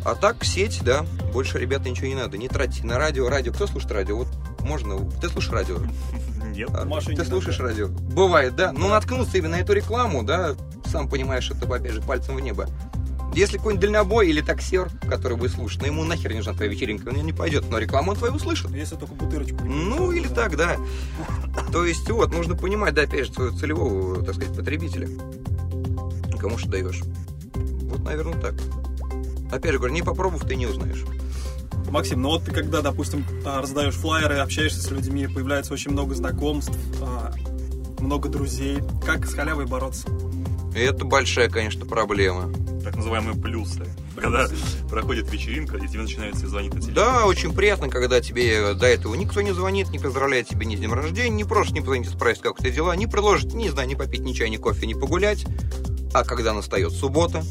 А 0.06 0.14
так, 0.14 0.44
сеть, 0.44 0.82
да, 0.84 1.04
больше, 1.32 1.58
ребята, 1.58 1.90
ничего 1.90 2.06
не 2.06 2.14
надо. 2.14 2.38
Не 2.38 2.46
тратьте 2.46 2.86
на 2.86 2.96
радио. 2.96 3.28
Радио, 3.28 3.52
кто 3.52 3.66
слушает 3.66 3.92
радио? 3.92 4.18
Вот 4.18 4.28
можно. 4.60 4.98
Ты 5.20 5.28
слушаешь 5.28 5.52
радио? 5.52 5.78
Нет, 6.54 6.70
а, 6.72 6.86
Ты 7.00 7.24
слушаешь 7.24 7.58
надо. 7.58 7.70
радио? 7.70 7.88
Бывает, 7.88 8.54
да. 8.54 8.70
Но 8.70 8.78
ну, 8.78 8.88
наткнулся 8.90 9.36
именно 9.36 9.56
на 9.56 9.60
эту 9.62 9.72
рекламу, 9.72 10.22
да, 10.22 10.54
сам 10.92 11.08
понимаешь, 11.08 11.50
это, 11.50 11.66
опять 11.66 11.90
же, 11.90 12.02
пальцем 12.02 12.36
в 12.36 12.40
небо. 12.40 12.68
Если 13.34 13.56
какой-нибудь 13.56 13.82
дальнобой 13.82 14.28
или 14.28 14.40
таксер, 14.42 14.90
который 15.08 15.36
будет 15.36 15.50
слушать, 15.50 15.80
ну 15.80 15.88
ему 15.88 16.04
нахер 16.04 16.30
не 16.30 16.36
нужна 16.36 16.52
твоя 16.52 16.70
вечеринка, 16.70 17.08
он 17.08 17.16
не 17.16 17.32
пойдет, 17.32 17.68
но 17.68 17.78
рекламу 17.78 18.12
он 18.12 18.16
твою 18.16 18.34
услышит. 18.34 18.70
Если 18.70 18.94
только 18.94 19.12
бутырочку. 19.12 19.64
Ну, 19.64 20.12
или 20.12 20.28
так, 20.28 20.56
да. 20.56 20.76
То 21.72 21.84
есть, 21.84 22.08
вот, 22.08 22.32
нужно 22.32 22.54
понимать, 22.54 22.94
да, 22.94 23.02
опять 23.02 23.26
же, 23.26 23.32
своего 23.32 23.58
целевого, 23.58 24.24
так 24.24 24.36
сказать, 24.36 24.56
потребителя. 24.56 25.08
Кому 26.38 26.58
что 26.58 26.68
даешь. 26.68 27.02
Вот, 27.54 28.04
наверное, 28.04 28.40
так. 28.40 28.54
Опять 29.50 29.72
же 29.72 29.78
говорю, 29.78 29.94
не 29.94 30.02
попробовав, 30.02 30.46
ты 30.46 30.56
не 30.56 30.66
узнаешь. 30.66 31.04
Максим, 31.90 32.22
ну 32.22 32.30
вот 32.30 32.44
ты 32.44 32.50
когда, 32.50 32.82
допустим, 32.82 33.24
а, 33.44 33.62
раздаешь 33.62 33.94
флайеры, 33.94 34.38
общаешься 34.38 34.82
с 34.82 34.90
людьми, 34.90 35.26
появляется 35.28 35.72
очень 35.72 35.92
много 35.92 36.14
знакомств, 36.14 36.76
а, 37.00 37.32
много 38.00 38.28
друзей. 38.28 38.78
Как 39.04 39.26
с 39.26 39.34
халявой 39.34 39.66
бороться? 39.66 40.08
Это 40.74 41.04
большая, 41.04 41.48
конечно, 41.48 41.86
проблема. 41.86 42.52
Так 42.84 42.96
называемые 42.96 43.34
плюсы. 43.36 43.84
Когда 44.14 44.46
проходит 44.90 45.30
вечеринка, 45.32 45.76
и 45.76 45.88
тебе 45.88 46.02
начинают 46.02 46.36
все 46.36 46.46
звонить 46.46 46.74
на 46.74 46.80
телефон. 46.80 46.94
Да, 46.94 47.26
очень 47.26 47.54
приятно, 47.54 47.88
когда 47.88 48.20
тебе 48.20 48.74
до 48.74 48.86
этого 48.86 49.14
никто 49.14 49.40
не 49.40 49.52
звонит, 49.52 49.90
не 49.90 49.98
поздравляет 49.98 50.48
тебя 50.48 50.66
ни 50.66 50.76
с 50.76 50.78
днем 50.78 50.92
рождения, 50.92 51.34
не 51.34 51.44
просто 51.44 51.74
не 51.74 51.80
позвонить 51.80 52.10
спросить, 52.10 52.42
как 52.42 52.58
у 52.58 52.62
тебя 52.62 52.70
дела, 52.70 52.96
не 52.96 53.06
предложит, 53.06 53.54
не 53.54 53.70
знаю, 53.70 53.88
не 53.88 53.94
попить 53.94 54.20
ни 54.20 54.32
чай, 54.32 54.50
ни 54.50 54.56
кофе, 54.56 54.86
не 54.86 54.94
погулять. 54.94 55.46
А 56.12 56.24
когда 56.24 56.52
настает 56.52 56.92
суббота, 56.92 57.42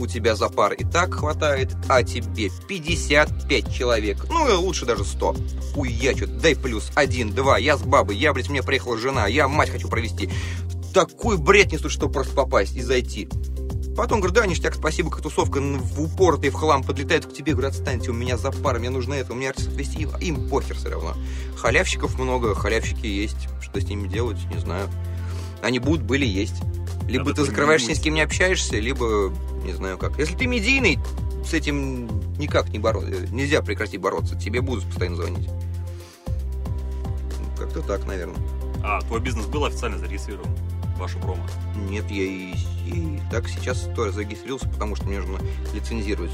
у 0.00 0.06
тебя 0.06 0.34
за 0.34 0.48
пар 0.48 0.72
и 0.72 0.84
так 0.84 1.14
хватает, 1.14 1.76
а 1.88 2.02
тебе 2.02 2.50
55 2.68 3.72
человек, 3.72 4.26
ну 4.30 4.48
и 4.48 4.54
лучше 4.54 4.86
даже 4.86 5.04
100. 5.04 5.36
Уячут, 5.76 6.38
дай 6.38 6.56
плюс, 6.56 6.90
один, 6.94 7.30
два, 7.30 7.58
я 7.58 7.76
с 7.76 7.82
бабой, 7.82 8.16
я, 8.16 8.32
блядь, 8.32 8.48
мне 8.48 8.62
приехала 8.62 8.98
жена, 8.98 9.26
я 9.26 9.46
мать 9.46 9.70
хочу 9.70 9.88
провести. 9.88 10.30
Такой 10.94 11.36
бред 11.36 11.72
несут, 11.72 11.92
что 11.92 12.08
просто 12.08 12.34
попасть 12.34 12.74
и 12.74 12.82
зайти. 12.82 13.28
Потом 13.96 14.20
говорю, 14.20 14.34
да, 14.34 14.46
ништяк, 14.46 14.74
спасибо, 14.74 15.10
как 15.10 15.20
тусовка 15.20 15.60
в 15.60 16.02
упор, 16.02 16.38
ты 16.38 16.50
в 16.50 16.54
хлам 16.54 16.82
подлетает 16.82 17.26
к 17.26 17.34
тебе, 17.34 17.52
говорят, 17.52 17.72
отстаньте, 17.72 18.10
у 18.10 18.14
меня 18.14 18.38
за 18.38 18.50
пар, 18.50 18.78
мне 18.78 18.88
нужно 18.88 19.14
это, 19.14 19.32
у 19.32 19.36
меня 19.36 19.50
артист 19.50 19.70
вести, 19.72 20.08
им 20.20 20.48
похер 20.48 20.76
все 20.76 20.88
равно. 20.88 21.14
Халявщиков 21.56 22.18
много, 22.18 22.54
халявщики 22.54 23.06
есть, 23.06 23.48
что 23.60 23.80
с 23.80 23.84
ними 23.84 24.08
делать, 24.08 24.38
не 24.52 24.58
знаю. 24.58 24.88
Они 25.62 25.78
будут, 25.78 26.02
были, 26.02 26.24
есть. 26.24 26.54
Либо 27.10 27.34
ты 27.34 27.44
закрываешься, 27.44 27.90
ни 27.90 27.94
с 27.94 28.00
кем 28.00 28.14
не 28.14 28.22
общаешься, 28.22 28.78
либо 28.78 29.32
Не 29.64 29.72
знаю 29.72 29.98
как. 29.98 30.18
Если 30.18 30.34
ты 30.34 30.46
медийный, 30.46 30.98
с 31.44 31.52
этим 31.52 32.08
никак 32.38 32.70
не 32.70 32.78
бороться. 32.78 33.10
Нельзя 33.32 33.62
прекратить 33.62 34.00
бороться. 34.00 34.36
Тебе 34.38 34.60
будут 34.60 34.84
постоянно 34.84 35.16
звонить. 35.16 35.48
Как-то 37.58 37.82
так, 37.82 38.06
наверное. 38.06 38.40
А, 38.82 39.00
твой 39.02 39.20
бизнес 39.20 39.46
был 39.46 39.64
официально 39.64 39.98
зарегистрирован? 39.98 40.48
Вашу 40.96 41.18
промо? 41.18 41.44
Нет, 41.88 42.10
я 42.10 42.24
и, 42.24 42.54
и 42.86 43.20
так 43.30 43.48
сейчас 43.48 43.88
тоже 43.94 44.12
зарегистрировался, 44.12 44.68
потому 44.68 44.96
что 44.96 45.06
мне 45.06 45.18
нужно 45.20 45.38
лицензировать. 45.74 46.32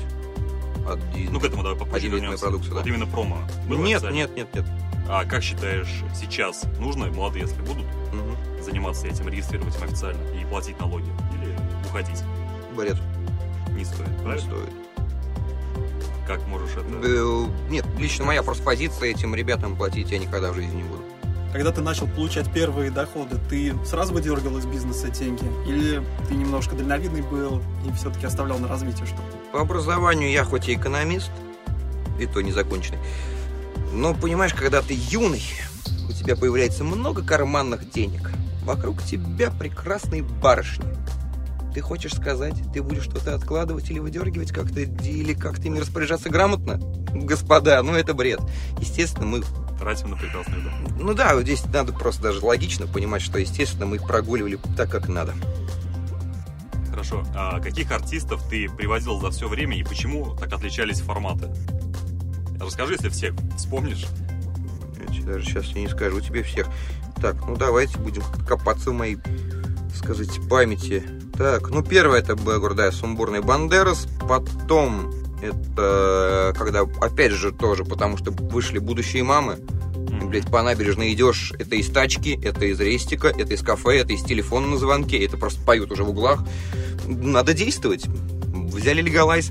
Один, 0.88 1.32
ну, 1.32 1.40
к 1.40 1.44
этому 1.44 1.62
давай 1.62 1.78
попозже 1.78 2.08
вернемся. 2.08 2.44
продукцию, 2.44 2.74
да. 2.74 2.80
Вот 2.80 2.86
именно 2.86 3.06
промо. 3.06 3.38
Нет, 3.68 4.02
нет, 4.12 4.36
нет, 4.36 4.54
нет. 4.54 4.64
А 5.08 5.24
как 5.24 5.42
считаешь, 5.42 5.88
сейчас 6.14 6.64
нужно, 6.78 7.06
молодые, 7.06 7.44
если 7.44 7.60
будут, 7.62 7.84
угу. 7.84 8.36
Заниматься 8.66 9.06
этим, 9.06 9.28
регистрировать 9.28 9.74
им 9.76 9.84
официально 9.84 10.20
и 10.38 10.44
платить 10.44 10.78
налоги? 10.78 11.06
Или 11.34 11.56
уходить? 11.88 12.22
Бред. 12.76 12.98
Не 13.70 13.84
стоит, 13.84 14.16
правильно? 14.22 14.34
Не 14.34 14.40
стоит. 14.40 14.72
Как 16.26 16.46
можешь 16.48 16.72
это... 16.72 17.50
Нет, 17.70 17.86
лично 17.98 18.24
моя 18.24 18.42
просто 18.42 18.64
позиция, 18.64 19.10
этим 19.10 19.34
ребятам 19.34 19.76
платить 19.76 20.10
я 20.10 20.18
никогда 20.18 20.50
в 20.52 20.56
жизни 20.56 20.76
не 20.76 20.82
буду. 20.82 21.02
Когда 21.52 21.72
ты 21.72 21.80
начал 21.80 22.06
получать 22.08 22.52
первые 22.52 22.90
доходы, 22.90 23.36
ты 23.48 23.72
сразу 23.86 24.12
выдергивал 24.12 24.58
из 24.58 24.66
бизнеса 24.66 25.08
деньги? 25.08 25.44
Или 25.66 26.02
ты 26.28 26.34
немножко 26.34 26.74
дальновидный 26.74 27.22
был 27.22 27.62
и 27.88 27.92
все-таки 27.92 28.26
оставлял 28.26 28.58
на 28.58 28.68
развитие 28.68 29.06
что-то? 29.06 29.22
По 29.52 29.60
образованию 29.60 30.30
я 30.30 30.44
хоть 30.44 30.68
и 30.68 30.74
экономист, 30.74 31.30
и 32.20 32.26
то 32.26 32.42
незаконченный, 32.42 32.98
но 33.92 34.12
понимаешь, 34.12 34.52
когда 34.52 34.82
ты 34.82 34.94
юный, 34.94 35.44
у 36.08 36.12
тебя 36.12 36.34
появляется 36.36 36.82
много 36.82 37.22
карманных 37.22 37.88
денег. 37.90 38.32
Вокруг 38.66 39.00
тебя 39.04 39.50
прекрасные 39.52 40.24
барышни. 40.24 40.86
Ты 41.72 41.80
хочешь 41.80 42.14
сказать, 42.14 42.56
ты 42.72 42.82
будешь 42.82 43.04
что-то 43.04 43.34
откладывать 43.34 43.88
или 43.90 44.00
выдергивать 44.00 44.50
как-то, 44.50 44.80
или 44.80 45.34
как-то 45.34 45.68
ими 45.68 45.78
распоряжаться 45.78 46.30
грамотно? 46.30 46.80
Господа, 47.14 47.80
ну 47.82 47.94
это 47.94 48.12
бред. 48.12 48.40
Естественно, 48.80 49.26
мы 49.26 49.42
тратим 49.78 50.10
на 50.10 50.16
прекрасную 50.16 50.62
еду. 50.62 50.70
Ну 50.98 51.14
да, 51.14 51.40
здесь 51.40 51.64
надо 51.66 51.92
просто 51.92 52.22
даже 52.22 52.44
логично 52.44 52.88
понимать, 52.88 53.22
что, 53.22 53.38
естественно, 53.38 53.86
мы 53.86 53.96
их 53.96 54.06
прогуливали 54.06 54.58
так, 54.76 54.90
как 54.90 55.08
надо. 55.08 55.34
Хорошо. 56.90 57.24
А 57.36 57.60
каких 57.60 57.92
артистов 57.92 58.42
ты 58.48 58.68
привозил 58.68 59.20
за 59.20 59.30
все 59.30 59.46
время 59.48 59.78
и 59.78 59.84
почему 59.84 60.34
так 60.34 60.52
отличались 60.52 61.00
форматы? 61.00 61.50
Расскажи, 62.58 62.94
если 62.94 63.10
всех 63.10 63.34
вспомнишь. 63.56 64.06
Я 64.98 65.24
даже 65.24 65.44
сейчас 65.44 65.66
я 65.66 65.82
не 65.82 65.88
скажу 65.88 66.20
тебе 66.20 66.42
всех. 66.42 66.66
Так, 67.20 67.36
ну 67.46 67.56
давайте 67.56 67.98
будем 67.98 68.22
копаться 68.46 68.90
в 68.90 68.94
моей, 68.94 69.18
сказать, 69.94 70.40
памяти. 70.48 71.02
Так, 71.36 71.70
ну 71.70 71.82
первое 71.82 72.20
это 72.20 72.36
был, 72.36 72.74
да, 72.74 72.90
Сумбурный 72.92 73.40
Бандерас. 73.40 74.06
Потом 74.28 75.12
это 75.42 76.54
когда, 76.56 76.82
опять 77.00 77.32
же, 77.32 77.52
тоже, 77.52 77.84
потому 77.84 78.16
что 78.16 78.30
вышли 78.30 78.78
будущие 78.78 79.22
мамы. 79.22 79.58
Блять, 80.22 80.50
по 80.50 80.62
набережной 80.62 81.12
идешь, 81.12 81.52
это 81.58 81.76
из 81.76 81.88
тачки, 81.88 82.38
это 82.42 82.64
из 82.64 82.80
рестика, 82.80 83.28
это 83.28 83.54
из 83.54 83.62
кафе, 83.62 83.98
это 83.98 84.12
из 84.12 84.22
телефона 84.22 84.66
на 84.66 84.76
звонке, 84.76 85.24
это 85.24 85.36
просто 85.36 85.60
поют 85.62 85.92
уже 85.92 86.04
в 86.04 86.10
углах. 86.10 86.44
Надо 87.06 87.54
действовать. 87.54 88.06
Взяли 88.06 89.02
легалайз. 89.02 89.50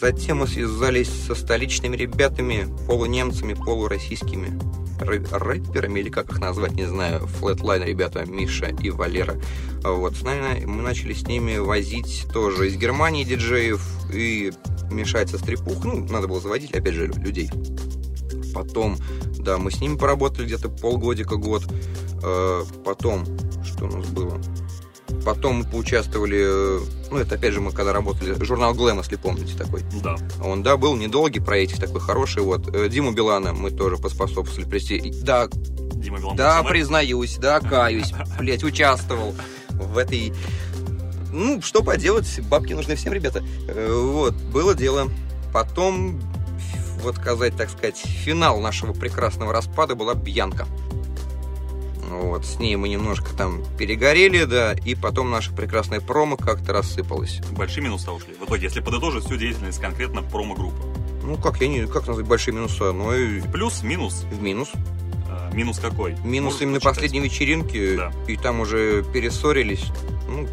Затем 0.00 0.38
мы 0.38 0.46
связались 0.46 1.08
со 1.26 1.34
столичными 1.34 1.96
ребятами, 1.96 2.68
полунемцами, 2.86 3.54
полуроссийскими 3.54 4.58
рэперами, 5.00 6.00
или 6.00 6.08
как 6.08 6.30
их 6.30 6.40
назвать, 6.40 6.72
не 6.72 6.86
знаю, 6.86 7.28
Flatline 7.40 7.84
ребята, 7.84 8.24
Миша 8.26 8.66
и 8.66 8.90
Валера. 8.90 9.40
Вот, 9.82 10.16
с 10.16 10.22
нами 10.22 10.64
мы 10.64 10.82
начали 10.82 11.12
с 11.12 11.26
ними 11.26 11.58
возить 11.58 12.26
тоже 12.32 12.68
из 12.68 12.76
Германии 12.76 13.24
диджеев 13.24 13.84
и 14.12 14.52
мешать 14.90 15.30
со 15.30 15.38
стрипух. 15.38 15.84
Ну, 15.84 16.06
надо 16.08 16.28
было 16.28 16.40
заводить, 16.40 16.72
опять 16.72 16.94
же, 16.94 17.06
людей. 17.06 17.50
Потом, 18.54 18.96
да, 19.38 19.58
мы 19.58 19.70
с 19.70 19.80
ними 19.80 19.96
поработали 19.96 20.46
где-то 20.46 20.68
полгодика, 20.68 21.36
год. 21.36 21.64
Э, 22.22 22.64
потом, 22.84 23.24
что 23.64 23.84
у 23.84 23.96
нас 23.96 24.06
было? 24.08 24.40
Потом 25.28 25.56
мы 25.56 25.64
поучаствовали, 25.64 26.38
э, 26.40 26.80
ну, 27.10 27.18
это 27.18 27.34
опять 27.34 27.52
же 27.52 27.60
мы 27.60 27.70
когда 27.70 27.92
работали, 27.92 28.42
журнал 28.42 28.72
Глэм, 28.72 28.96
если 29.00 29.16
помните 29.16 29.54
такой. 29.58 29.82
Да. 30.02 30.16
Он, 30.42 30.62
да, 30.62 30.78
был 30.78 30.96
недолгий 30.96 31.42
проект, 31.42 31.78
такой 31.78 32.00
хороший, 32.00 32.42
вот. 32.42 32.74
Э, 32.74 32.88
Диму 32.88 33.12
Билана 33.12 33.52
мы 33.52 33.70
тоже 33.70 33.98
поспособствовали 33.98 34.66
прийти. 34.66 35.12
Да, 35.22 35.50
Дима 35.96 36.16
Билан 36.16 36.34
да, 36.34 36.62
признаюсь, 36.62 37.36
да, 37.36 37.60
каюсь, 37.60 38.14
блять, 38.38 38.64
участвовал 38.64 39.34
в 39.68 39.98
этой... 39.98 40.32
Ну, 41.30 41.60
что 41.60 41.82
поделать, 41.82 42.40
бабки 42.48 42.72
нужны 42.72 42.96
всем, 42.96 43.12
ребята. 43.12 43.44
Э, 43.68 43.92
вот, 43.92 44.32
было 44.32 44.74
дело. 44.74 45.10
Потом, 45.52 46.22
вот 47.02 47.16
сказать, 47.16 47.54
так 47.54 47.68
сказать, 47.68 47.98
финал 47.98 48.62
нашего 48.62 48.94
прекрасного 48.94 49.52
распада 49.52 49.94
была 49.94 50.14
Бьянка. 50.14 50.66
Вот, 52.08 52.44
с 52.46 52.58
ней 52.58 52.76
мы 52.76 52.88
немножко 52.88 53.34
там 53.34 53.62
перегорели, 53.76 54.44
да, 54.44 54.72
и 54.72 54.94
потом 54.94 55.30
наша 55.30 55.52
прекрасная 55.52 56.00
промо 56.00 56.36
как-то 56.36 56.72
рассыпалась. 56.72 57.40
Большие 57.52 57.84
минуса 57.84 58.12
ушли. 58.12 58.34
В 58.34 58.44
итоге, 58.44 58.64
если 58.64 58.80
подытожить 58.80 59.24
всю 59.24 59.36
деятельность 59.36 59.80
конкретно 59.80 60.22
промо-группы. 60.22 60.76
Ну, 61.22 61.36
как 61.36 61.60
я 61.60 61.68
не, 61.68 61.86
как 61.86 62.06
назвать 62.06 62.26
большие 62.26 62.54
минуса? 62.54 62.92
Ну, 62.92 63.14
и... 63.14 63.40
Плюс, 63.40 63.82
минус? 63.82 64.24
В 64.30 64.42
минус. 64.42 64.70
А, 65.28 65.50
минус 65.52 65.78
какой? 65.78 66.12
Минус 66.24 66.54
Можешь 66.54 66.62
именно 66.62 66.80
последней 66.80 67.20
вечеринки, 67.20 67.96
да. 67.96 68.12
и 68.26 68.36
там 68.36 68.60
уже 68.60 69.04
перессорились, 69.12 69.86
ну, 70.28 70.48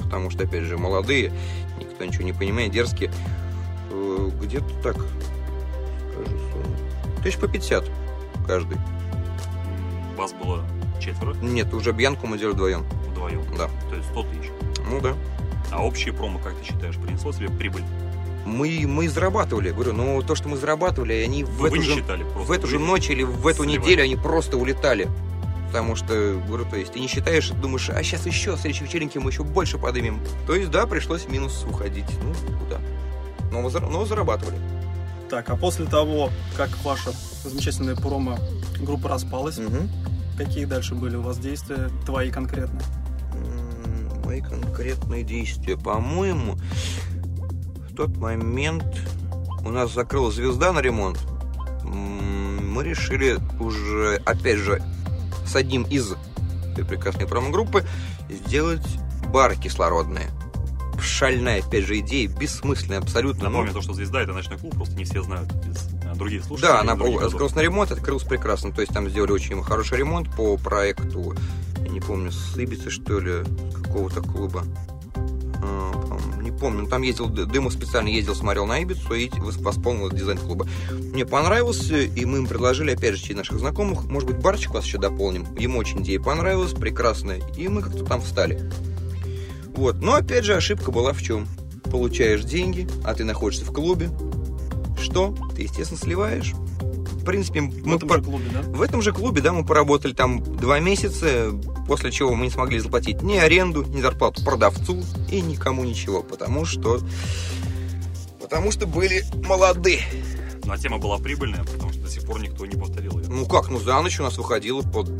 потому 0.00 0.30
что, 0.30 0.44
опять 0.44 0.64
же, 0.64 0.76
молодые, 0.76 1.32
никто 1.78 2.04
ничего 2.04 2.24
не 2.24 2.32
понимает, 2.32 2.72
дерзкие. 2.72 3.10
Э, 3.90 4.30
где-то 4.42 4.68
так, 4.82 4.96
скажу, 6.12 6.36
тысяч 7.22 7.38
по 7.38 7.48
50 7.48 7.84
каждый. 8.46 8.76
Вас 10.16 10.32
было 10.32 10.64
Четверо? 11.00 11.34
Нет, 11.34 11.72
уже 11.74 11.92
Бьянку 11.92 12.26
мы 12.26 12.38
делали 12.38 12.54
вдвоем. 12.54 12.84
Вдвоем? 13.10 13.42
Да. 13.56 13.68
То 13.88 13.96
есть 13.96 14.08
100 14.10 14.22
тысяч? 14.24 14.50
Ну 14.90 15.00
да. 15.00 15.14
А 15.70 15.84
общие 15.84 16.12
промо, 16.12 16.38
как 16.38 16.54
ты 16.56 16.64
считаешь, 16.64 16.96
принесло 16.96 17.32
себе 17.32 17.48
прибыль? 17.48 17.84
Мы, 18.46 18.84
мы 18.86 19.08
зарабатывали, 19.08 19.70
говорю, 19.70 19.92
но 19.92 20.22
то, 20.22 20.34
что 20.34 20.48
мы 20.48 20.56
зарабатывали, 20.56 21.12
они 21.12 21.44
в 21.44 21.50
вы 21.50 21.68
эту, 21.68 21.82
же, 21.82 21.96
считали, 21.96 22.22
в 22.22 22.50
эту 22.50 22.66
же 22.66 22.78
ночь 22.78 23.10
или 23.10 23.22
в 23.22 23.46
эту 23.46 23.64
сливали. 23.64 23.78
неделю 23.78 24.02
они 24.04 24.16
просто 24.16 24.56
улетали. 24.56 25.08
Потому 25.66 25.96
что, 25.96 26.40
говорю, 26.46 26.64
то 26.64 26.76
есть 26.76 26.94
ты 26.94 27.00
не 27.00 27.08
считаешь, 27.08 27.50
думаешь, 27.50 27.90
а 27.90 28.02
сейчас 28.02 28.24
еще, 28.24 28.52
в 28.52 28.58
следующей 28.58 28.84
вечеринке 28.84 29.20
мы 29.20 29.30
еще 29.30 29.44
больше 29.44 29.76
поднимем. 29.76 30.18
То 30.46 30.54
есть, 30.54 30.70
да, 30.70 30.86
пришлось 30.86 31.24
в 31.24 31.30
минус 31.30 31.66
уходить. 31.68 32.06
Ну, 32.22 32.32
куда? 32.58 32.80
Но, 33.52 33.68
но 33.68 34.06
зарабатывали. 34.06 34.56
Так, 35.28 35.50
а 35.50 35.56
после 35.56 35.84
того, 35.84 36.30
как 36.56 36.70
ваша 36.82 37.12
замечательная 37.44 37.96
промо 37.96 38.38
группа 38.80 39.10
распалась, 39.10 39.58
угу. 39.58 39.76
Какие 40.38 40.66
дальше 40.66 40.94
были 40.94 41.16
у 41.16 41.22
вас 41.22 41.36
действия, 41.38 41.90
твои 42.06 42.30
конкретно? 42.30 42.80
Мои 44.24 44.40
конкретные 44.40 45.24
действия, 45.24 45.76
по-моему, 45.76 46.56
в 47.90 47.94
тот 47.96 48.16
момент 48.16 48.84
у 49.64 49.70
нас 49.70 49.92
закрылась 49.92 50.36
звезда 50.36 50.72
на 50.72 50.78
ремонт. 50.78 51.18
Мы 51.82 52.84
решили 52.84 53.38
уже, 53.58 54.22
опять 54.24 54.58
же, 54.58 54.80
с 55.44 55.56
одним 55.56 55.82
из 55.82 56.14
прекрасной 56.88 57.26
промо-группы 57.26 57.84
сделать 58.30 58.86
бары 59.32 59.56
кислородные 59.56 60.30
шальная, 61.00 61.60
опять 61.60 61.84
же, 61.84 61.98
идея, 61.98 62.28
бессмысленная 62.28 62.98
абсолютно. 62.98 63.44
Напомню, 63.44 63.72
то, 63.72 63.82
что 63.82 63.92
«Звезда»— 63.92 64.20
это 64.22 64.32
ночной 64.32 64.58
клуб, 64.58 64.74
просто 64.74 64.94
не 64.94 65.04
все 65.04 65.22
знают 65.22 65.48
из 66.18 66.20
других 66.20 66.44
слушателей. 66.44 66.72
Да, 66.72 66.80
она 66.80 66.92
открылась 66.92 67.54
на 67.54 67.60
ремонт, 67.60 67.90
открылся 67.90 68.26
прекрасно. 68.26 68.72
То 68.72 68.80
есть 68.80 68.92
там 68.92 69.08
сделали 69.08 69.32
очень 69.32 69.62
хороший 69.62 69.98
ремонт 69.98 70.28
по 70.34 70.56
проекту, 70.56 71.34
я 71.82 71.88
не 71.88 72.00
помню, 72.00 72.32
с 72.32 72.56
Ибицы, 72.56 72.90
что 72.90 73.20
ли, 73.20 73.44
какого-то 73.82 74.20
клуба. 74.20 74.64
А, 75.62 76.18
не 76.42 76.50
помню, 76.50 76.86
там 76.86 77.02
ездил, 77.02 77.28
Дымов 77.28 77.72
специально 77.72 78.08
ездил, 78.08 78.34
смотрел 78.34 78.66
на 78.66 78.82
Ибицу 78.82 79.14
и 79.14 79.30
восполнил 79.38 80.10
дизайн 80.10 80.38
клуба. 80.38 80.66
Мне 80.90 81.24
понравился, 81.24 81.98
и 81.98 82.24
мы 82.24 82.38
им 82.38 82.46
предложили, 82.46 82.92
опять 82.92 83.14
же, 83.14 83.22
через 83.22 83.36
наших 83.36 83.58
знакомых, 83.58 84.04
может 84.04 84.28
быть, 84.28 84.38
барчик 84.38 84.74
вас 84.74 84.84
еще 84.84 84.98
дополним. 84.98 85.46
Ему 85.56 85.78
очень 85.78 86.02
идея 86.02 86.20
понравилась, 86.20 86.72
прекрасная, 86.72 87.40
и 87.56 87.68
мы 87.68 87.82
как-то 87.82 88.04
там 88.04 88.20
встали. 88.20 88.70
Вот. 89.74 90.00
Но 90.02 90.14
опять 90.14 90.44
же 90.44 90.54
ошибка 90.54 90.90
была 90.90 91.12
в 91.12 91.22
чем? 91.22 91.46
Получаешь 91.84 92.42
деньги, 92.42 92.88
а 93.04 93.14
ты 93.14 93.24
находишься 93.24 93.64
в 93.64 93.72
клубе. 93.72 94.10
Что? 95.00 95.34
Ты, 95.54 95.62
естественно, 95.62 96.00
сливаешь. 96.00 96.52
В 96.52 97.24
принципе, 97.24 97.60
в 97.60 97.86
мы 97.86 97.96
этом 97.96 98.08
по... 98.08 98.16
же 98.16 98.22
клубе, 98.22 98.44
да? 98.52 98.62
В 98.62 98.82
этом 98.82 99.02
же 99.02 99.12
клубе, 99.12 99.42
да, 99.42 99.52
мы 99.52 99.64
поработали 99.64 100.12
там 100.12 100.42
два 100.56 100.80
месяца, 100.80 101.52
после 101.86 102.10
чего 102.10 102.34
мы 102.34 102.46
не 102.46 102.50
смогли 102.50 102.78
заплатить 102.78 103.22
ни 103.22 103.36
аренду, 103.36 103.84
ни 103.84 104.00
зарплату 104.00 104.42
продавцу 104.44 105.02
и 105.30 105.40
никому 105.40 105.84
ничего, 105.84 106.22
потому 106.22 106.64
что... 106.64 107.00
Потому 108.40 108.72
что 108.72 108.86
были 108.86 109.24
молоды. 109.46 110.00
Ну, 110.64 110.72
а 110.72 110.78
тема 110.78 110.98
была 110.98 111.18
прибыльная, 111.18 111.64
потому 111.64 111.92
что 111.92 112.02
до 112.02 112.10
сих 112.10 112.24
пор 112.24 112.40
никто 112.40 112.64
не 112.64 112.76
повторил 112.76 113.18
ее. 113.18 113.28
Ну 113.28 113.46
как, 113.46 113.68
ну 113.68 113.78
за 113.78 114.00
ночь 114.00 114.18
у 114.20 114.22
нас 114.22 114.38
выходило 114.38 114.82
под 114.82 115.10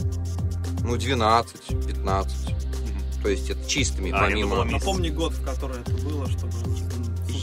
ну, 0.82 0.96
12-15. 0.96 2.28
То 3.22 3.28
есть 3.28 3.50
это 3.50 3.68
чистыми, 3.68 4.10
а, 4.10 4.20
помимо... 4.20 4.64
Напомни 4.64 5.10
год, 5.10 5.32
в 5.32 5.44
который 5.44 5.80
это 5.80 5.92
было, 5.92 6.28
чтобы 6.28 6.52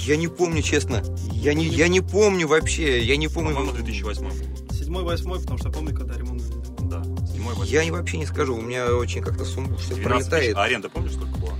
Я 0.05 0.17
не 0.17 0.27
помню, 0.27 0.61
честно. 0.61 1.03
Я 1.31 1.53
не, 1.53 1.65
я 1.65 1.87
не 1.87 2.01
помню 2.01 2.47
вообще. 2.47 3.03
Я 3.03 3.17
не 3.17 3.27
помню. 3.27 3.53
По-моему, 3.55 3.73
2008. 3.73 4.29
Седьмой, 4.71 5.03
восьмой, 5.03 5.39
потому 5.39 5.57
что 5.57 5.69
я 5.69 5.73
помню, 5.73 5.95
когда 5.95 6.15
ремонт 6.17 6.43
Да, 6.89 7.03
седьмой, 7.27 7.49
восьмой. 7.55 7.67
Я 7.69 7.83
не- 7.83 7.91
вообще 7.91 8.17
не 8.17 8.25
скажу. 8.25 8.55
У 8.55 8.61
меня 8.61 8.95
очень 8.95 9.21
как-то 9.21 9.45
сумбур 9.45 9.77
все 9.77 9.95
12 9.95 9.97
тысяч. 9.97 10.29
пролетает. 10.29 10.55
А 10.57 10.63
аренда, 10.63 10.89
помнишь, 10.89 11.13
сколько 11.13 11.37
была? 11.37 11.53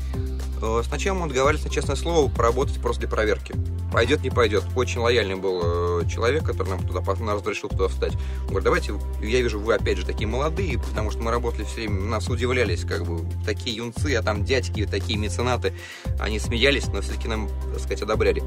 Э, 0.61 0.81
Сначала 0.83 1.17
мы 1.17 1.27
договаривались 1.27 1.65
на 1.65 1.71
честное 1.71 1.95
слово 1.95 2.29
поработать 2.29 2.79
просто 2.79 3.01
для 3.01 3.09
проверки. 3.09 3.55
Пойдет, 3.91 4.23
не 4.23 4.29
пойдет. 4.29 4.63
Очень 4.75 4.99
лояльный 4.99 5.35
был 5.35 5.61
э, 5.63 6.09
человек, 6.09 6.43
который 6.43 6.69
нам 6.69 6.85
туда 6.85 7.01
потом 7.01 7.29
разрешил 7.29 7.69
туда 7.69 7.87
встать. 7.87 8.13
Он 8.41 8.47
говорит, 8.47 8.63
давайте, 8.63 8.93
я 9.21 9.41
вижу, 9.41 9.59
вы 9.59 9.73
опять 9.73 9.97
же 9.97 10.05
такие 10.05 10.27
молодые, 10.27 10.79
потому 10.79 11.11
что 11.11 11.21
мы 11.21 11.31
работали 11.31 11.63
все 11.63 11.75
время, 11.75 12.01
нас 12.01 12.27
удивлялись, 12.27 12.83
как 12.83 13.05
бы, 13.05 13.25
такие 13.45 13.77
юнцы, 13.77 14.15
а 14.15 14.23
там 14.23 14.43
дядьки, 14.43 14.85
такие 14.85 15.17
меценаты. 15.17 15.73
Они 16.19 16.39
смеялись, 16.39 16.87
но 16.87 17.01
все-таки 17.01 17.27
нам, 17.27 17.49
так 17.71 17.79
сказать, 17.79 18.01
одобряли. 18.01 18.43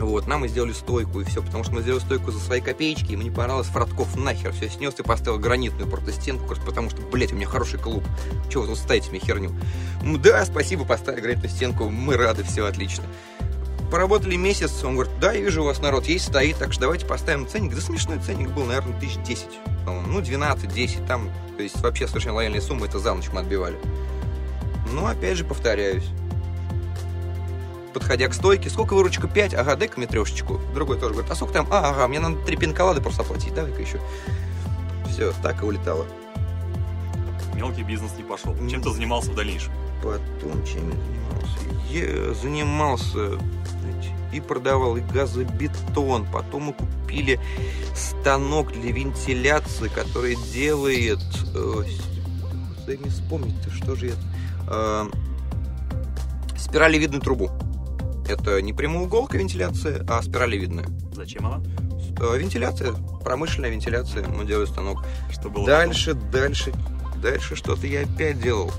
Вот, 0.00 0.26
нам 0.26 0.46
и 0.46 0.48
сделали 0.48 0.72
стойку, 0.72 1.20
и 1.20 1.24
все, 1.24 1.42
потому 1.42 1.62
что 1.62 1.74
мы 1.74 1.82
сделали 1.82 2.00
стойку 2.00 2.30
за 2.30 2.40
свои 2.40 2.62
копеечки, 2.62 3.12
и 3.12 3.16
мне 3.16 3.30
понравилось, 3.30 3.66
Фродков 3.66 4.16
нахер 4.16 4.50
все 4.52 4.70
снес 4.70 4.94
и 4.98 5.02
поставил 5.02 5.38
гранитную 5.38 5.88
просто 5.88 6.12
стенку, 6.12 6.46
просто 6.46 6.64
потому 6.64 6.88
что, 6.88 7.02
блядь, 7.02 7.32
у 7.32 7.36
меня 7.36 7.46
хороший 7.46 7.78
клуб. 7.78 8.02
Чего 8.48 8.62
вы 8.62 8.68
тут 8.68 8.78
ставите 8.78 9.10
мне 9.10 9.20
херню? 9.20 9.52
Ну 10.02 10.16
да, 10.16 10.44
спасибо, 10.46 10.86
поставили 10.86 11.20
гранитную 11.20 11.50
стенку, 11.50 11.90
мы 11.90 12.16
рады, 12.16 12.44
все 12.44 12.64
отлично. 12.64 13.04
Поработали 13.90 14.36
месяц, 14.36 14.82
он 14.84 14.94
говорит, 14.94 15.12
да, 15.20 15.32
я 15.32 15.40
вижу, 15.40 15.62
у 15.62 15.66
вас 15.66 15.80
народ 15.80 16.06
есть, 16.06 16.28
стоит, 16.28 16.56
так 16.56 16.72
что 16.72 16.82
давайте 16.82 17.04
поставим 17.04 17.46
ценник. 17.46 17.74
Да 17.74 17.80
смешной 17.82 18.20
ценник 18.20 18.48
был, 18.50 18.64
наверное, 18.64 18.98
тысяч 18.98 19.18
десять, 19.26 19.58
ну 19.84 20.20
12, 20.22 20.72
10, 20.72 21.06
там, 21.06 21.30
то 21.56 21.62
есть 21.62 21.78
вообще 21.82 22.08
совершенно 22.08 22.36
лояльные 22.36 22.62
суммы, 22.62 22.86
это 22.86 22.98
за 22.98 23.12
ночь 23.12 23.28
мы 23.32 23.40
отбивали. 23.40 23.76
Ну, 24.92 25.06
опять 25.06 25.36
же, 25.36 25.44
повторяюсь. 25.44 26.06
Подходя 27.92 28.28
к 28.28 28.34
стойке, 28.34 28.70
сколько 28.70 28.94
выручка? 28.94 29.26
5, 29.26 29.54
ага, 29.54 29.76
дай-ка 29.76 29.98
мне 29.98 30.06
трешечку. 30.06 30.60
Другой 30.74 30.98
тоже 30.98 31.14
говорит, 31.14 31.30
а 31.30 31.34
сколько 31.34 31.54
там? 31.54 31.66
А, 31.70 31.90
ага, 31.90 32.08
мне 32.08 32.20
надо 32.20 32.36
три 32.44 32.56
пинколады 32.56 33.00
просто 33.00 33.22
оплатить, 33.22 33.54
давай-ка 33.54 33.80
еще. 33.80 34.00
Все, 35.10 35.32
так 35.42 35.62
и 35.62 35.66
улетало. 35.66 36.06
Мелкий 37.54 37.82
бизнес 37.82 38.12
не 38.16 38.22
пошел. 38.22 38.54
Чем 38.68 38.82
ты 38.82 38.90
занимался 38.90 39.32
в 39.32 39.34
дальнейшем? 39.34 39.72
Потом 40.02 40.64
чем 40.64 40.88
я 40.88 40.96
занимался? 40.96 41.58
Я 41.90 42.34
занимался 42.34 43.38
знаете, 43.80 44.14
и 44.32 44.40
продавал 44.40 44.96
и 44.96 45.00
газобетон. 45.00 46.26
Потом 46.32 46.62
мы 46.64 46.72
купили 46.72 47.40
станок 47.94 48.72
для 48.72 48.92
вентиляции, 48.92 49.88
который 49.88 50.36
делает... 50.52 51.18
э, 51.54 51.82
дай 52.86 52.96
мне 52.96 53.10
вспомнить-то, 53.10 53.70
что 53.70 53.94
же 53.94 54.08
это? 54.08 54.22
Э, 54.68 55.06
спиралевидную 56.56 57.20
трубу. 57.20 57.50
Это 58.30 58.62
не 58.62 58.72
прямоуголка 58.72 59.36
вентиляция, 59.36 60.04
а 60.08 60.22
спиралевидная. 60.22 60.86
Зачем 61.12 61.46
она? 61.46 61.60
Э, 62.20 62.38
Вентиляция, 62.38 62.92
промышленная 63.24 63.70
вентиляция, 63.70 64.26
мы 64.28 64.44
делаем 64.44 64.68
станок. 64.68 65.04
Что 65.32 65.50
было 65.50 65.66
Дальше, 65.66 66.14
дальше, 66.14 66.72
дальше 67.20 67.56
что-то 67.56 67.86
я 67.88 68.02
опять 68.02 68.40
делал. 68.40 68.72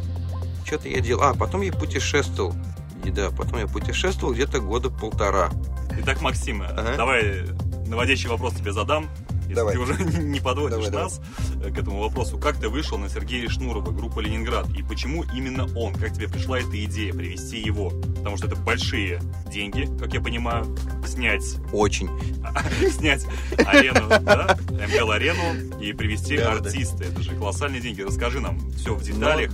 Что-то 0.65 0.87
я 0.87 1.01
делал. 1.01 1.23
А, 1.23 1.33
потом 1.33 1.61
я 1.61 1.73
путешествовал. 1.73 2.55
И 3.03 3.09
да, 3.11 3.29
потом 3.31 3.59
я 3.59 3.67
путешествовал 3.67 4.33
где-то 4.33 4.59
года 4.59 4.89
полтора. 4.89 5.49
потом? 5.49 5.99
Итак, 6.01 6.21
Максим, 6.21 6.61
Ага. 6.61 6.95
давай 6.95 7.45
наводящий 7.87 8.29
вопрос 8.29 8.53
тебе 8.53 8.71
задам. 8.71 9.09
Если 9.51 9.55
Давай. 9.59 9.73
ты 9.73 9.79
уже 9.81 9.93
не 10.23 10.39
подводишь 10.39 10.77
Давай, 10.77 10.91
давай. 10.91 11.03
нас 11.05 11.21
э, 11.61 11.71
к 11.71 11.77
этому 11.77 11.99
вопросу. 11.99 12.37
Как 12.37 12.57
ты 12.57 12.69
вышел 12.69 12.97
на 12.97 13.09
Сергея 13.09 13.49
Шнурова, 13.49 13.91
группа 13.91 14.21
«Ленинград»? 14.21 14.69
И 14.77 14.81
почему 14.81 15.25
именно 15.35 15.67
он? 15.75 15.93
Как 15.93 16.13
тебе 16.13 16.29
пришла 16.29 16.59
эта 16.59 16.81
идея 16.85 17.13
привести 17.13 17.59
его? 17.59 17.89
Потому 17.89 18.37
что 18.37 18.47
это 18.47 18.55
большие 18.55 19.21
деньги, 19.51 19.89
как 19.99 20.13
я 20.13 20.21
понимаю, 20.21 20.65
снять 21.05 21.43
Очень. 21.73 22.09
снять 22.91 23.25
арену, 23.57 24.07
да, 24.21 24.57
МГЛ-арену 24.69 25.77
и 25.81 25.91
привести 25.91 26.37
Да, 26.37 26.57
да. 26.57 26.67
артиста. 26.67 27.03
Это 27.03 27.21
же 27.21 27.31
колоссальные 27.35 27.81
деньги. 27.81 28.01
Расскажи 28.03 28.39
нам 28.39 28.57
все 28.71 28.95
в 28.95 29.03
деталях. 29.03 29.51